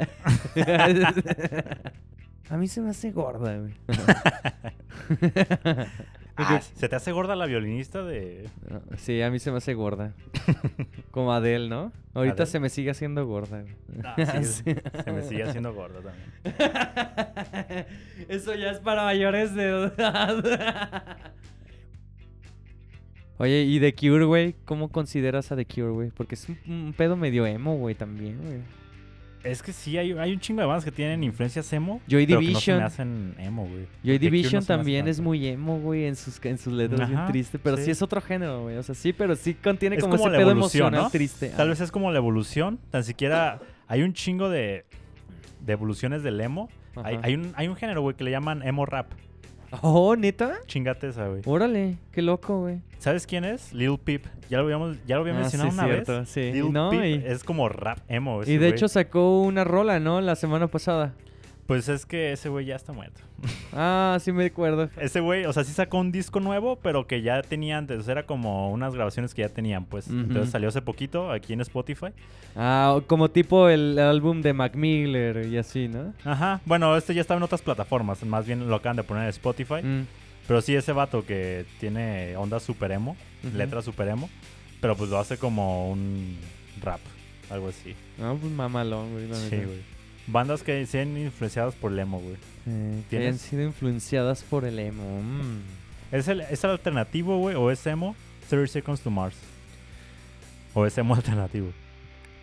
A 2.50 2.56
mí 2.56 2.66
se 2.68 2.80
me 2.80 2.90
hace 2.90 3.12
gorda, 3.12 3.56
güey. 3.58 3.74
Ah, 6.42 6.58
¿Se 6.62 6.88
te 6.88 6.96
hace 6.96 7.12
gorda 7.12 7.36
la 7.36 7.44
violinista 7.44 8.02
de...? 8.02 8.48
No, 8.70 8.80
Sí, 8.96 9.20
a 9.20 9.30
mí 9.30 9.38
se 9.38 9.50
me 9.50 9.58
hace 9.58 9.74
gorda. 9.74 10.14
Como 11.10 11.34
Adele, 11.34 11.68
¿no? 11.68 11.92
Ahorita 12.14 12.34
Adele. 12.44 12.46
se 12.50 12.60
me 12.60 12.70
sigue 12.70 12.90
haciendo 12.90 13.26
gorda. 13.26 13.60
güey. 13.60 13.74
Ah, 14.02 14.16
sí, 14.42 14.44
Sí. 14.64 14.74
Se 15.04 15.12
me 15.12 15.22
sigue 15.22 15.42
haciendo 15.42 15.74
gorda 15.74 16.00
también. 16.00 17.86
Eso 18.28 18.54
ya 18.54 18.70
es 18.70 18.78
para 18.78 19.04
mayores 19.04 19.54
de 19.54 19.68
edad. 19.68 21.18
Oye, 23.36 23.62
¿y 23.64 23.78
The 23.78 23.94
Cure, 23.94 24.24
güey? 24.24 24.54
¿Cómo 24.64 24.88
consideras 24.88 25.52
a 25.52 25.56
The 25.56 25.66
Cure, 25.66 25.90
güey? 25.90 26.10
Porque 26.10 26.36
es 26.36 26.48
un, 26.48 26.58
un 26.66 26.94
pedo 26.96 27.16
medio 27.16 27.44
emo, 27.44 27.76
güey, 27.76 27.94
también, 27.94 28.38
güey. 28.42 28.60
Es 29.42 29.62
que 29.62 29.72
sí, 29.72 29.96
hay, 29.96 30.12
hay 30.12 30.32
un 30.32 30.40
chingo 30.40 30.60
de 30.60 30.66
bandas 30.66 30.84
que 30.84 30.92
tienen 30.92 31.24
influencias 31.24 31.72
emo. 31.72 32.00
Joy 32.08 32.26
pero 32.26 32.40
que 32.40 32.46
no 32.46 32.50
se 32.60 32.72
Division. 32.72 32.78
me 32.78 32.84
hacen 32.84 33.34
emo, 33.38 33.66
güey. 33.66 33.86
Joy 34.04 34.18
Division 34.18 34.60
no 34.60 34.66
también 34.66 35.08
es 35.08 35.18
muy 35.20 35.46
emo, 35.46 35.78
güey, 35.80 36.04
en 36.04 36.14
sus, 36.16 36.38
en 36.44 36.58
sus 36.58 36.72
letras 36.72 37.08
bien 37.08 37.20
Ajá, 37.20 37.28
triste. 37.32 37.58
Pero 37.58 37.76
sí. 37.78 37.84
sí. 37.84 37.90
es 37.92 38.02
otro 38.02 38.20
género, 38.20 38.62
güey. 38.64 38.76
O 38.76 38.82
sea, 38.82 38.94
sí, 38.94 39.12
pero 39.14 39.34
sí 39.36 39.54
contiene 39.54 39.96
Es 39.96 40.02
como, 40.02 40.16
como 40.16 40.28
ese 40.28 40.36
pedo 40.38 40.50
emocional 40.50 41.02
¿no? 41.04 41.10
triste. 41.10 41.48
Tal 41.56 41.66
Ah. 41.68 41.70
vez 41.70 41.80
es 41.80 41.90
como 41.90 42.10
la 42.12 42.18
evolución. 42.18 42.78
Tan 42.90 43.02
siquiera 43.02 43.60
hay 43.88 44.02
un 44.02 44.12
chingo 44.12 44.50
de, 44.50 44.84
de 45.64 45.72
evoluciones 45.72 46.22
del 46.22 46.38
emo. 46.40 46.68
Hay, 47.02 47.18
hay 47.22 47.34
un, 47.34 47.52
hay 47.56 47.68
un 47.68 47.76
género, 47.76 48.02
güey, 48.02 48.16
que 48.16 48.24
le 48.24 48.30
llaman 48.32 48.62
emo 48.62 48.84
rap. 48.84 49.10
Oh, 49.82 50.16
¿neta? 50.16 50.58
Chingate 50.66 51.08
esa, 51.08 51.28
güey. 51.28 51.42
Órale, 51.46 51.96
qué 52.12 52.22
loco, 52.22 52.60
güey. 52.60 52.80
¿Sabes 52.98 53.26
quién 53.26 53.44
es? 53.44 53.72
Lil 53.72 53.98
Peep. 53.98 54.24
Ya 54.48 54.58
lo 54.58 54.64
habíamos, 54.64 54.96
ya 55.06 55.14
lo 55.16 55.22
había 55.22 55.34
Ah, 55.36 55.40
mencionado 55.40 55.70
sí, 55.70 55.74
una 55.78 55.84
cierto, 55.86 56.18
vez. 56.20 56.28
sí. 56.28 56.52
Lil 56.52 56.72
No, 56.72 56.90
Peep 56.90 57.04
y- 57.22 57.26
es 57.26 57.44
como 57.44 57.68
rap 57.68 57.98
emo. 58.08 58.42
ese 58.42 58.52
Y 58.52 58.58
de 58.58 58.68
hecho 58.68 58.88
sacó 58.88 59.40
una 59.42 59.64
rola, 59.64 60.00
¿no? 60.00 60.20
La 60.20 60.34
semana 60.36 60.66
pasada. 60.66 61.14
Pues 61.70 61.88
es 61.88 62.04
que 62.04 62.32
ese 62.32 62.48
güey 62.48 62.66
ya 62.66 62.74
está 62.74 62.92
muerto. 62.92 63.20
Ah, 63.72 64.18
sí 64.20 64.32
me 64.32 64.46
acuerdo. 64.46 64.90
Ese 65.00 65.20
güey, 65.20 65.44
o 65.44 65.52
sea, 65.52 65.62
sí 65.62 65.72
sacó 65.72 65.98
un 65.98 66.10
disco 66.10 66.40
nuevo, 66.40 66.80
pero 66.82 67.06
que 67.06 67.22
ya 67.22 67.40
tenía 67.42 67.78
antes. 67.78 68.08
Era 68.08 68.26
como 68.26 68.72
unas 68.72 68.92
grabaciones 68.96 69.32
que 69.32 69.42
ya 69.42 69.48
tenían, 69.48 69.84
pues. 69.84 70.08
Entonces 70.08 70.50
salió 70.50 70.68
hace 70.68 70.82
poquito 70.82 71.30
aquí 71.30 71.52
en 71.52 71.60
Spotify. 71.60 72.08
Ah, 72.56 72.98
como 73.06 73.30
tipo 73.30 73.68
el 73.68 73.96
álbum 74.00 74.42
de 74.42 74.52
Mac 74.52 74.74
Miller 74.74 75.46
y 75.46 75.56
así, 75.58 75.86
¿no? 75.86 76.12
Ajá. 76.24 76.60
Bueno, 76.66 76.96
este 76.96 77.14
ya 77.14 77.20
estaba 77.20 77.38
en 77.38 77.44
otras 77.44 77.62
plataformas. 77.62 78.24
Más 78.24 78.44
bien 78.44 78.68
lo 78.68 78.74
acaban 78.74 78.96
de 78.96 79.04
poner 79.04 79.22
en 79.22 79.28
Spotify. 79.28 79.80
Mm, 79.84 80.06
Pero 80.48 80.60
sí, 80.62 80.74
ese 80.74 80.90
vato 80.90 81.24
que 81.24 81.64
tiene 81.78 82.36
onda 82.36 82.58
super 82.58 82.90
emo, 82.90 83.16
letra 83.54 83.80
super 83.80 84.08
emo, 84.08 84.28
pero 84.80 84.96
pues 84.96 85.08
lo 85.08 85.18
hace 85.20 85.38
como 85.38 85.88
un 85.92 86.36
rap, 86.82 86.98
algo 87.48 87.68
así. 87.68 87.94
No, 88.18 88.34
pues 88.34 88.50
mamalón, 88.52 89.12
güey. 89.12 89.28
Sí, 89.48 89.56
güey. 89.58 89.99
Bandas 90.30 90.62
que 90.62 90.84
sean 90.86 91.16
influenciadas 91.16 91.74
por 91.74 91.92
el 91.92 91.98
emo, 91.98 92.18
güey. 92.20 92.36
Eh, 92.66 93.02
que 93.10 93.16
¿Tienes? 93.18 93.40
sido 93.40 93.62
influenciadas 93.62 94.42
por 94.42 94.64
el 94.64 94.78
emo. 94.78 95.20
mm. 95.22 96.14
¿Es 96.14 96.28
el, 96.28 96.40
¿Es 96.42 96.62
el 96.64 96.70
alternativo, 96.70 97.38
güey? 97.38 97.54
¿O 97.56 97.70
es 97.70 97.86
emo? 97.86 98.14
30 98.48 98.66
Seconds 98.72 99.00
to 99.00 99.10
Mars. 99.10 99.36
¿O 100.74 100.86
es 100.86 100.96
emo 100.98 101.14
alternativo? 101.16 101.68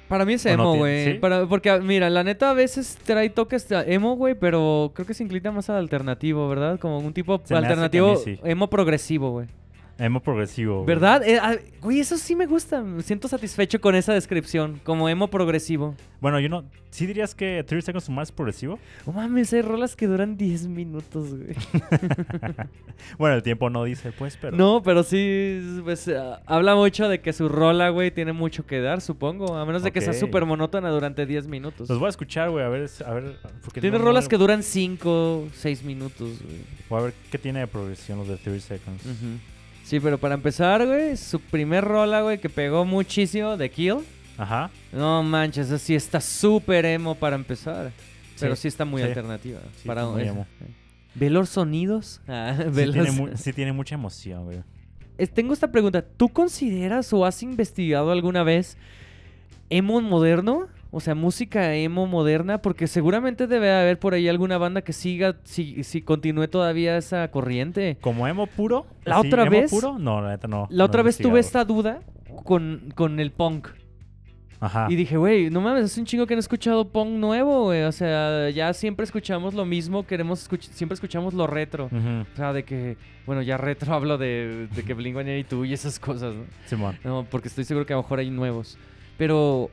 Para 0.08 0.24
mí 0.24 0.34
es 0.34 0.46
¿O 0.46 0.50
no 0.50 0.54
emo, 0.54 0.76
güey. 0.78 1.14
sí? 1.14 1.20
Porque, 1.50 1.80
mira, 1.82 2.10
la 2.10 2.24
neta 2.24 2.50
a 2.52 2.54
veces 2.54 2.98
trae 3.04 3.30
toques 3.30 3.68
de 3.68 3.94
emo, 3.94 4.16
güey, 4.16 4.36
pero 4.36 4.92
creo 4.96 5.06
que 5.06 5.14
se 5.14 5.24
inclina 5.24 5.52
más 5.52 5.70
al 5.70 5.76
alternativo, 5.78 6.48
¿verdad? 6.48 6.80
Como 6.80 7.00
un 7.00 7.14
tipo 7.14 7.42
Se 7.44 7.56
alternativo 7.56 8.14
mí 8.14 8.22
sí. 8.24 8.40
emo 8.46 8.70
progresivo, 8.70 9.32
güey. 9.32 9.48
Emo 10.00 10.20
progresivo. 10.22 10.76
güey. 10.76 10.86
¿Verdad? 10.88 11.24
Eh, 11.28 11.40
ah, 11.42 11.56
güey, 11.82 12.00
eso 12.00 12.18
sí 12.18 12.36
me 12.36 12.46
gusta. 12.46 12.82
Me 12.84 13.02
siento 13.02 13.28
satisfecho 13.28 13.82
con 13.82 13.96
esa 13.96 14.14
descripción. 14.14 14.80
Como 14.84 15.10
emo 15.10 15.28
progresivo. 15.30 15.96
Bueno, 16.22 16.40
yo 16.40 16.50
no. 16.50 16.66
¿Sí 16.90 17.06
dirías 17.06 17.36
que 17.36 17.64
30 17.68 17.86
Seconds 17.86 18.06
to 18.06 18.12
Mars 18.12 18.30
es 18.30 18.32
progresivo? 18.36 18.80
No 19.06 19.14
mames, 19.14 19.52
hay 19.54 19.62
rolas 19.62 19.96
que 19.96 20.08
duran 20.08 20.38
10 20.38 20.68
minutos, 20.68 21.36
güey. 21.36 21.56
bueno, 23.18 23.36
el 23.36 23.44
tiempo 23.44 23.70
no 23.70 23.84
dice, 23.84 24.12
pues, 24.12 24.38
pero. 24.40 24.56
No, 24.58 24.82
pero 24.84 25.04
sí, 25.04 25.82
pues, 25.84 26.08
ah, 26.10 26.42
habla 26.46 26.76
mucho 26.76 27.08
de 27.10 27.20
que 27.22 27.34
su 27.34 27.50
rola, 27.50 27.90
güey, 27.90 28.12
tiene 28.12 28.34
mucho 28.34 28.66
que 28.66 28.80
dar, 28.82 29.02
supongo. 29.02 29.56
A 29.56 29.66
menos 29.66 29.84
de 29.84 29.92
que 29.92 30.02
sea 30.02 30.14
súper 30.14 30.46
monótona 30.46 30.90
durante 30.90 31.26
10 31.26 31.48
minutos. 31.48 31.90
Los 31.90 32.00
voy 32.00 32.08
a 32.08 32.10
escuchar, 32.10 32.50
güey, 32.50 32.64
a 32.66 32.70
ver. 32.70 32.90
A 33.06 33.14
ver 33.14 33.36
Tiene 33.74 33.98
no- 33.98 34.06
rolas 34.06 34.26
no- 34.26 34.30
que 34.30 34.38
duran 34.38 34.64
5, 34.64 35.48
6 35.54 35.84
minutos, 35.84 36.42
güey. 36.44 36.58
Voy 36.90 37.00
a 37.00 37.04
ver 37.06 37.14
qué 37.32 37.38
tiene 37.38 37.60
de 37.60 37.68
progresión 37.68 38.20
los 38.20 38.28
de 38.28 38.38
30 38.38 38.62
Seconds. 38.66 39.06
Ujú. 39.06 39.57
Sí, 39.88 40.02
pero 40.02 40.18
para 40.18 40.36
empezar, 40.36 40.86
güey, 40.86 41.16
su 41.16 41.40
primer 41.40 41.82
rola, 41.82 42.22
güey, 42.22 42.40
que 42.40 42.50
pegó 42.50 42.84
muchísimo, 42.84 43.56
de 43.56 43.72
Kill. 43.72 44.00
Ajá. 44.38 44.70
No 44.92 45.24
manches, 45.24 45.72
así 45.72 45.96
está 45.96 46.20
súper 46.20 46.84
emo 46.84 47.16
para 47.16 47.38
empezar. 47.38 47.94
Pero 48.38 48.58
sí, 48.58 48.68
está 48.68 48.84
muy 48.84 49.02
sí. 49.02 49.08
alternativa. 49.08 49.62
Sí, 49.78 49.88
para 49.88 50.02
está 50.02 50.12
muy 50.12 50.24
esa. 50.24 50.32
emo. 50.32 50.48
Ve 51.16 51.30
los 51.30 51.48
sonidos. 51.48 52.20
Ah, 52.28 52.54
ve 52.68 52.88
Sí 52.88 52.92
tiene, 52.92 53.38
sí 53.38 53.54
tiene 53.54 53.72
mucha 53.72 53.96
emoción, 53.96 54.44
güey. 54.44 54.62
Tengo 55.34 55.54
esta 55.54 55.72
pregunta. 55.72 56.02
¿Tú 56.02 56.28
consideras 56.28 57.14
o 57.14 57.26
has 57.26 57.42
investigado 57.42 58.12
alguna 58.12 58.44
vez 58.44 58.76
emo 59.70 60.02
moderno? 60.02 60.68
O 60.90 61.00
sea, 61.02 61.16
música 61.16 61.76
emo 61.76 62.08
moderna, 62.08 62.62
porque 62.62 62.88
seguramente 62.88 63.46
debe 63.48 63.72
haber 63.72 64.00
por 64.00 64.14
ahí 64.14 64.28
alguna 64.30 64.58
banda 64.58 64.82
que 64.82 64.94
siga, 64.94 65.36
si, 65.44 65.84
si 65.84 66.02
continúe 66.02 66.48
todavía 66.48 66.98
esa 66.98 67.30
corriente. 67.30 67.98
¿Como 68.02 68.28
emo 68.28 68.48
puro? 68.48 68.86
La 69.04 69.20
otra 69.20 69.44
emo 69.44 69.52
vez- 69.52 69.70
puro? 69.70 70.00
No, 70.00 70.22
la 70.22 70.30
neta 70.30 70.48
no. 70.48 70.68
La 70.70 70.86
otra 70.86 71.02
no 71.02 71.06
vez 71.06 71.18
tuve 71.18 71.40
esta 71.42 71.66
duda 71.66 72.00
con, 72.46 72.92
con 72.96 73.20
el 73.20 73.32
punk. 73.32 73.68
Ajá. 74.60 74.88
Y 74.90 74.96
dije, 74.96 75.18
güey, 75.18 75.52
no 75.52 75.62
mames, 75.62 75.84
es 75.86 75.98
un 76.00 76.06
chingo 76.06 76.26
que 76.26 76.34
no 76.34 76.40
he 76.40 76.42
escuchado 76.42 76.90
punk 76.90 77.10
nuevo, 77.10 77.66
güey. 77.66 77.84
O 77.84 77.92
sea, 77.92 78.50
ya 78.50 78.74
siempre 78.74 79.04
escuchamos 79.04 79.54
lo 79.54 79.66
mismo, 79.66 80.08
queremos 80.08 80.50
escuch- 80.50 80.70
siempre 80.72 80.96
escuchamos 80.96 81.36
lo 81.36 81.46
retro. 81.46 81.86
Ujú, 81.92 82.22
O 82.34 82.36
sea, 82.36 82.54
de 82.54 82.64
que, 82.64 82.98
bueno, 83.28 83.44
ya 83.44 83.58
retro 83.58 83.94
hablo 83.94 84.18
de, 84.18 84.68
de 84.74 84.84
que 84.84 84.96
Blink-182 84.96 85.68
y 85.68 85.74
esas 85.74 86.00
cosas, 86.00 86.34
¿no? 86.34 86.46
Simón. 86.66 86.98
No, 87.04 87.28
porque 87.30 87.50
estoy 87.50 87.66
seguro 87.66 87.86
que 87.86 87.94
a 87.94 87.98
lo 87.98 88.02
mejor 88.02 88.18
hay 88.20 88.32
nuevos. 88.32 88.80
Pero 89.18 89.70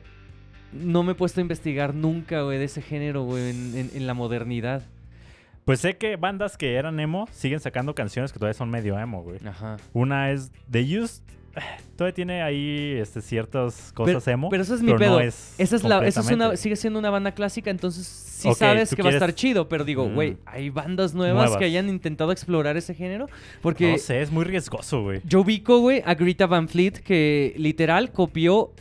no 0.73 1.03
me 1.03 1.13
he 1.13 1.15
puesto 1.15 1.39
a 1.39 1.43
investigar 1.43 1.93
nunca, 1.93 2.41
güey, 2.41 2.57
de 2.57 2.65
ese 2.65 2.81
género, 2.81 3.23
güey, 3.23 3.49
en, 3.49 3.77
en- 3.77 3.91
en 3.93 4.07
la 4.07 4.13
modernidad. 4.13 4.83
Pues 5.65 5.79
sé 5.79 5.97
que 5.97 6.15
bandas 6.15 6.57
que 6.57 6.75
eran 6.75 6.99
emo 6.99 7.27
siguen 7.31 7.59
sacando 7.59 7.95
canciones 7.95 8.31
que 8.31 8.37
todavía 8.39 8.53
son 8.53 8.69
medio 8.69 8.99
emo, 8.99 9.23
güey. 9.23 9.39
Ajá. 9.47 9.77
Una 9.93 10.29
es 10.31 10.51
The 10.69 10.99
Used, 10.99 11.23
todavía 11.95 12.13
tiene 12.13 12.41
ahí 12.43 12.97
este, 12.99 13.21
ciertas 13.21 13.91
cosas 13.93 14.27
emo. 14.27 14.49
Pero 14.49 14.61
eso 14.61 14.75
es 14.75 14.81
mi 14.81 14.87
pero 14.93 14.99
no 14.99 15.05
pedo. 15.17 15.19
es 15.21 15.55
esa 15.57 15.75
es 15.77 15.83
la, 15.83 16.05
esa 16.05 16.19
es 16.19 16.29
una, 16.29 16.55
sigue 16.55 16.75
siendo 16.75 16.99
una 16.99 17.09
banda 17.09 17.31
clásica, 17.31 17.71
entonces 17.71 18.05
sí 18.05 18.53
sabes 18.53 18.93
que 18.93 19.01
va 19.01 19.09
a 19.09 19.13
estar 19.13 19.33
chido. 19.33 19.67
Pero 19.67 19.85
digo, 19.85 20.07
Mm. 20.07 20.13
güey, 20.13 20.37
hay 20.45 20.69
bandas 20.69 21.15
nuevas, 21.15 21.35
Nuevas. 21.45 21.57
que 21.57 21.65
hayan 21.65 21.89
intentado 21.89 22.31
explorar 22.31 22.77
ese 22.77 22.93
género. 22.93 23.27
Porque 23.61 23.93
No 23.93 23.97
sé, 23.97 24.21
es 24.21 24.29
muy 24.31 24.43
riesgoso, 24.43 25.01
güey. 25.01 25.21
yo 25.23 25.41
ubico, 25.41 25.79
güey, 25.79 26.03
a 26.05 26.13
Greta 26.13 26.45
Van 26.45 26.67
Fleet 26.67 26.99
que 26.99 27.55
literal 27.57 28.11
copió 28.11 28.71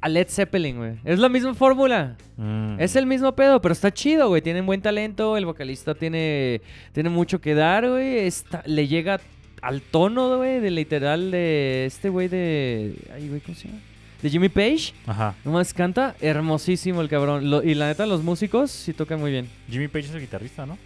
a 0.00 0.08
Led 0.08 0.28
Zeppelin, 0.28 0.76
güey. 0.76 0.92
Es 1.04 1.18
la 1.18 1.28
misma 1.28 1.54
fórmula. 1.54 2.16
Mm. 2.36 2.78
Es 2.80 2.96
el 2.96 3.06
mismo 3.06 3.34
pedo, 3.34 3.60
pero 3.62 3.72
está 3.72 3.92
chido, 3.92 4.28
güey. 4.28 4.42
Tienen 4.42 4.66
buen 4.66 4.80
talento, 4.82 5.36
el 5.36 5.46
vocalista 5.46 5.94
tiene, 5.94 6.60
tiene 6.92 7.08
mucho 7.10 7.40
que 7.40 7.54
dar, 7.54 7.88
güey. 7.88 8.18
Está- 8.18 8.62
Le 8.66 8.86
llega 8.88 9.20
al 9.62 9.80
tono, 9.80 10.36
güey, 10.36 10.60
de 10.60 10.70
literal 10.70 11.30
de 11.30 11.86
este 11.86 12.08
güey 12.08 12.28
de... 12.28 12.94
Ay, 13.14 13.28
güey, 13.28 13.40
¿cómo 13.40 13.56
se 13.56 13.68
llama? 13.68 13.80
De 14.22 14.30
Jimmy 14.30 14.48
Page. 14.48 14.92
Ajá. 15.06 15.34
Nomás 15.44 15.72
canta 15.74 16.14
hermosísimo 16.20 17.00
el 17.00 17.08
cabrón. 17.08 17.50
Lo- 17.50 17.62
y 17.62 17.74
la 17.74 17.88
neta, 17.88 18.06
los 18.06 18.22
músicos 18.22 18.70
sí 18.70 18.92
tocan 18.92 19.18
muy 19.20 19.30
bien. 19.30 19.48
Jimmy 19.70 19.88
Page 19.88 20.06
es 20.06 20.14
el 20.14 20.20
guitarrista, 20.20 20.66
¿no? 20.66 20.78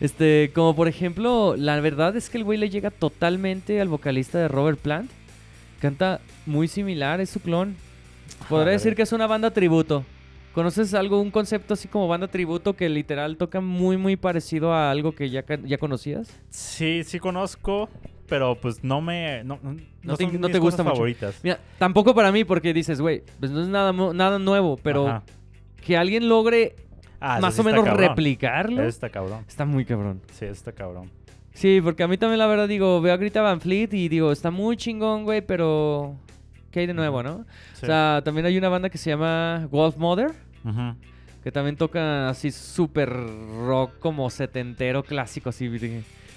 Este, 0.00 0.50
como 0.54 0.76
por 0.76 0.88
ejemplo, 0.88 1.54
la 1.56 1.80
verdad 1.80 2.16
es 2.16 2.28
que 2.28 2.36
el 2.38 2.44
güey 2.44 2.58
le 2.58 2.68
llega 2.68 2.90
totalmente 2.90 3.80
al 3.80 3.88
vocalista 3.88 4.38
de 4.38 4.48
Robert 4.48 4.78
Plant. 4.78 5.10
Canta 5.80 6.20
muy 6.46 6.68
similar, 6.68 7.20
es 7.20 7.30
su 7.30 7.40
clon. 7.40 7.76
Podría 8.48 8.72
decir 8.72 8.94
que 8.94 9.02
es 9.02 9.12
una 9.12 9.26
banda 9.26 9.50
tributo. 9.50 10.04
¿Conoces 10.52 10.94
algo, 10.94 11.20
un 11.20 11.30
concepto 11.30 11.74
así 11.74 11.86
como 11.86 12.08
banda 12.08 12.28
tributo 12.28 12.74
que 12.74 12.88
literal 12.88 13.36
toca 13.36 13.60
muy, 13.60 13.98
muy 13.98 14.16
parecido 14.16 14.72
a 14.72 14.90
algo 14.90 15.12
que 15.12 15.28
ya, 15.28 15.44
ya 15.64 15.76
conocías? 15.76 16.34
Sí, 16.48 17.02
sí 17.04 17.18
conozco, 17.18 17.90
pero 18.26 18.54
pues 18.58 18.82
no 18.82 19.02
me... 19.02 19.44
No, 19.44 19.58
no, 19.62 19.76
No 20.02 20.16
te- 20.16 20.24
son 20.24 20.40
no 20.40 20.48
mis 20.48 20.52
te 20.52 20.58
gusta 20.58 20.78
cosas 20.78 20.84
mucho. 20.86 20.94
favoritas. 20.96 21.40
Mira, 21.42 21.60
tampoco 21.78 22.14
para 22.14 22.32
mí 22.32 22.44
porque 22.44 22.72
dices, 22.72 23.02
güey, 23.02 23.22
pues 23.38 23.50
no 23.52 23.60
es 23.60 23.68
nada, 23.68 23.92
nada 23.92 24.38
nuevo, 24.38 24.78
pero 24.82 25.06
Ajá. 25.08 25.22
que 25.84 25.96
alguien 25.98 26.26
logre 26.28 26.74
Ah, 27.20 27.34
eso 27.38 27.42
más 27.42 27.54
sí 27.54 27.60
o 27.60 27.62
está 27.62 27.70
menos 27.72 27.84
cabrón. 27.84 28.08
replicarlo, 28.08 28.80
Eso 28.80 28.88
está 28.88 29.08
cabrón. 29.10 29.44
está 29.46 29.64
muy 29.66 29.84
cabrón. 29.84 30.22
Sí, 30.32 30.46
eso 30.46 30.52
está 30.54 30.72
cabrón. 30.72 31.10
Sí, 31.56 31.80
porque 31.82 32.02
a 32.02 32.08
mí 32.08 32.18
también 32.18 32.38
la 32.38 32.46
verdad 32.46 32.68
digo, 32.68 33.00
veo 33.00 33.14
a 33.14 33.16
Greta 33.16 33.40
Van 33.40 33.62
Fleet 33.62 33.88
y 33.94 34.08
digo, 34.10 34.30
está 34.30 34.50
muy 34.50 34.76
chingón, 34.76 35.24
güey, 35.24 35.40
pero 35.40 36.14
¿qué 36.70 36.80
hay 36.80 36.86
de 36.86 36.92
nuevo, 36.92 37.22
no? 37.22 37.46
Sí. 37.72 37.84
O 37.84 37.86
sea, 37.86 38.20
también 38.22 38.44
hay 38.44 38.58
una 38.58 38.68
banda 38.68 38.90
que 38.90 38.98
se 38.98 39.08
llama 39.08 39.66
Wolf 39.70 39.96
Mother, 39.96 40.32
que 41.42 41.50
también 41.50 41.76
toca 41.76 42.28
así 42.28 42.50
súper 42.50 43.08
rock 43.10 43.98
como 44.00 44.28
setentero 44.28 45.02
clásico, 45.02 45.48
así, 45.48 45.70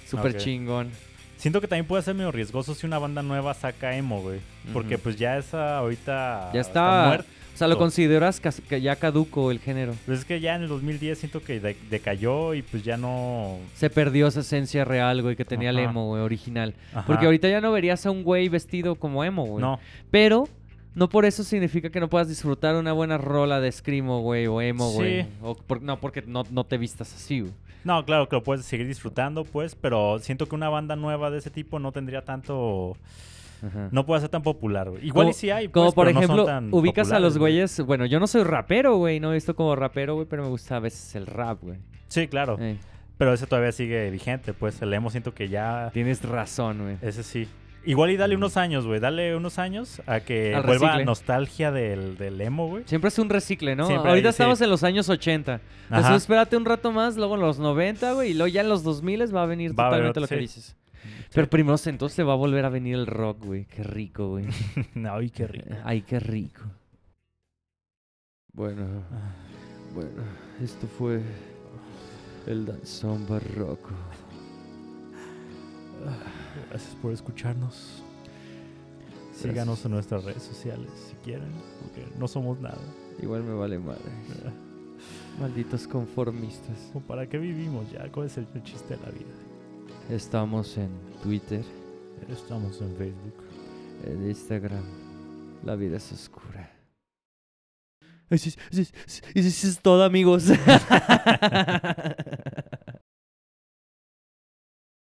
súper 0.06 0.32
Ok. 0.32 0.36
chingón. 0.38 0.90
Siento 1.40 1.60
que 1.60 1.66
también 1.68 1.86
puede 1.86 2.02
ser 2.02 2.14
medio 2.14 2.30
riesgoso 2.30 2.74
si 2.74 2.86
una 2.86 2.98
banda 2.98 3.22
nueva 3.22 3.54
saca 3.54 3.96
emo, 3.96 4.20
güey. 4.22 4.40
Porque 4.72 4.98
pues 4.98 5.16
ya 5.16 5.38
esa 5.38 5.78
ahorita 5.78 6.50
Ya 6.54 6.60
está, 6.60 7.04
muerta. 7.08 7.30
o 7.54 7.56
sea, 7.56 7.66
lo 7.66 7.78
consideras 7.78 8.40
que 8.40 8.80
ya 8.80 8.96
caduco 8.96 9.50
el 9.50 9.58
género. 9.58 9.94
Pues 10.06 10.20
es 10.20 10.24
que 10.24 10.38
ya 10.40 10.54
en 10.54 10.62
el 10.62 10.68
2010 10.68 11.18
siento 11.18 11.42
que 11.42 11.58
de- 11.58 11.76
decayó 11.88 12.52
y 12.54 12.62
pues 12.62 12.82
ya 12.84 12.96
no... 12.98 13.56
Se 13.74 13.88
perdió 13.90 14.26
esa 14.28 14.40
esencia 14.40 14.84
real, 14.84 15.22
güey, 15.22 15.34
que 15.34 15.44
tenía 15.46 15.70
el 15.70 15.78
emo, 15.78 16.08
güey, 16.08 16.22
original. 16.22 16.74
Ajá. 16.92 17.06
Porque 17.06 17.24
ahorita 17.24 17.48
ya 17.48 17.60
no 17.62 17.72
verías 17.72 18.04
a 18.04 18.10
un 18.10 18.22
güey 18.22 18.48
vestido 18.50 18.94
como 18.96 19.24
emo, 19.24 19.44
güey. 19.46 19.62
No, 19.62 19.80
Pero 20.10 20.46
no 20.94 21.08
por 21.08 21.24
eso 21.24 21.42
significa 21.44 21.88
que 21.88 22.00
no 22.00 22.08
puedas 22.10 22.28
disfrutar 22.28 22.74
una 22.76 22.92
buena 22.92 23.16
rola 23.16 23.60
de 23.60 23.72
screamo, 23.72 24.20
güey, 24.20 24.46
o 24.46 24.60
emo, 24.60 24.90
Sí. 24.90 24.96
güey. 24.96 25.26
O 25.40 25.54
por- 25.54 25.80
no, 25.80 25.98
porque 26.00 26.22
no, 26.26 26.44
no 26.50 26.64
te 26.64 26.76
vistas 26.76 27.14
así, 27.14 27.40
güey. 27.40 27.52
No, 27.84 28.04
claro 28.04 28.28
que 28.28 28.36
lo 28.36 28.42
puedes 28.42 28.64
seguir 28.64 28.86
disfrutando, 28.86 29.44
pues, 29.44 29.74
pero 29.74 30.18
siento 30.20 30.46
que 30.46 30.54
una 30.54 30.68
banda 30.68 30.96
nueva 30.96 31.30
de 31.30 31.38
ese 31.38 31.50
tipo 31.50 31.78
no 31.78 31.92
tendría 31.92 32.22
tanto... 32.24 32.96
Ajá. 33.62 33.88
No 33.92 34.06
puede 34.06 34.22
ser 34.22 34.30
tan 34.30 34.42
popular, 34.42 34.88
güey. 34.88 35.06
Igual 35.06 35.24
Como- 35.24 35.30
y 35.30 35.34
sí 35.34 35.50
hay, 35.50 35.68
Como 35.68 35.86
pues, 35.86 35.94
por 35.94 36.06
pero 36.06 36.14
no 36.14 36.26
son 36.26 36.30
ejemplo, 36.36 36.44
tan 36.46 36.72
ubicas 36.72 37.12
a 37.12 37.20
los 37.20 37.36
güey. 37.36 37.52
güeyes. 37.52 37.80
Bueno, 37.80 38.06
yo 38.06 38.18
no 38.18 38.26
soy 38.26 38.42
rapero, 38.42 38.96
güey. 38.96 39.20
No 39.20 39.32
he 39.32 39.34
visto 39.34 39.54
como 39.54 39.76
rapero, 39.76 40.14
güey, 40.14 40.26
pero 40.26 40.42
me 40.42 40.48
gusta 40.48 40.76
a 40.76 40.80
veces 40.80 41.14
el 41.14 41.26
rap, 41.26 41.58
güey. 41.60 41.78
Sí, 42.08 42.26
claro. 42.26 42.56
Eh, 42.58 42.78
Pero 43.18 43.34
ese 43.34 43.46
todavía 43.46 43.70
sigue 43.72 44.08
vigente, 44.10 44.54
pues. 44.54 44.80
El 44.80 44.94
emo 44.94 45.10
siento 45.10 45.34
que 45.34 45.50
ya... 45.50 45.90
tienes 45.92 46.22
razón, 46.24 46.78
güey. 46.84 46.96
Ese 47.02 47.22
sí. 47.22 47.48
Igual 47.84 48.10
y 48.10 48.16
dale 48.18 48.36
unos 48.36 48.56
años, 48.58 48.86
güey. 48.86 49.00
Dale 49.00 49.34
unos 49.34 49.58
años 49.58 50.02
a 50.06 50.20
que 50.20 50.54
Al 50.54 50.64
vuelva 50.64 50.88
recicle. 50.88 51.04
nostalgia 51.06 51.72
del, 51.72 52.18
del 52.18 52.40
emo, 52.40 52.68
güey. 52.68 52.84
Siempre 52.86 53.08
es 53.08 53.18
un 53.18 53.30
recicle, 53.30 53.74
¿no? 53.74 53.86
Siempre 53.86 54.10
Ahorita 54.10 54.28
hay, 54.28 54.32
sí. 54.32 54.36
estamos 54.42 54.60
en 54.60 54.68
los 54.70 54.84
años 54.84 55.08
80. 55.08 55.54
Ajá. 55.54 55.62
Entonces 55.88 56.22
espérate 56.22 56.56
un 56.58 56.64
rato 56.66 56.92
más, 56.92 57.16
luego 57.16 57.36
en 57.36 57.40
los 57.40 57.58
90, 57.58 58.12
güey, 58.12 58.30
y 58.32 58.34
luego 58.34 58.48
ya 58.48 58.60
en 58.60 58.68
los 58.68 58.82
2000 58.82 59.34
va 59.34 59.42
a 59.42 59.46
venir 59.46 59.78
Va 59.78 59.84
a 59.84 59.86
haber 59.88 60.00
totalmente 60.06 60.10
otro, 60.10 60.20
lo 60.22 60.28
que 60.28 60.34
sí. 60.34 60.40
dices. 60.40 60.76
Pero 61.32 61.48
primero 61.48 61.76
entonces 61.86 62.26
va 62.26 62.32
a 62.32 62.36
volver 62.36 62.64
a 62.64 62.68
venir 62.68 62.96
el 62.96 63.06
rock, 63.06 63.44
güey. 63.46 63.64
Qué 63.64 63.82
rico, 63.82 64.28
güey. 64.28 64.46
Ay, 65.10 65.30
qué 65.30 65.46
rico. 65.46 65.66
Ay, 65.84 66.02
qué 66.02 66.20
rico. 66.20 66.62
Bueno, 68.52 68.82
Ah. 69.10 69.32
bueno, 69.94 70.22
esto 70.62 70.86
fue 70.98 71.22
el 72.46 72.66
danzón 72.66 73.26
barroco. 73.28 73.90
Gracias 76.68 76.94
por 76.96 77.12
escucharnos. 77.12 78.02
Síganos 79.34 79.84
en 79.86 79.92
nuestras 79.92 80.24
redes 80.24 80.42
sociales 80.42 80.90
si 81.08 81.14
quieren, 81.24 81.48
porque 81.80 82.06
no 82.18 82.28
somos 82.28 82.60
nada. 82.60 82.78
Igual 83.22 83.42
me 83.42 83.54
vale 83.54 83.78
madre. 83.78 84.02
Malditos 85.40 85.86
conformistas. 85.88 86.90
¿O 86.94 87.00
¿Para 87.00 87.26
qué 87.28 87.38
vivimos 87.38 87.90
ya? 87.90 88.10
¿Cuál 88.12 88.26
es 88.26 88.36
el 88.36 88.46
chiste 88.62 88.96
de 88.96 89.02
la 89.02 89.10
vida? 89.10 89.32
Estamos 90.10 90.76
en 90.76 90.90
Twitter, 91.22 91.64
Estamos 92.28 92.80
en 92.82 92.94
Facebook. 92.96 93.34
en 94.04 94.28
Instagram. 94.28 94.84
La 95.64 95.74
vida 95.76 95.96
es 95.96 96.12
oscura. 96.12 96.70
Eso 98.28 98.48
es, 98.50 98.58
eso 98.70 98.80
es- 99.06 99.22
eso 99.34 99.66
es 99.68 99.80
todo, 99.80 100.04
amigos. 100.04 100.44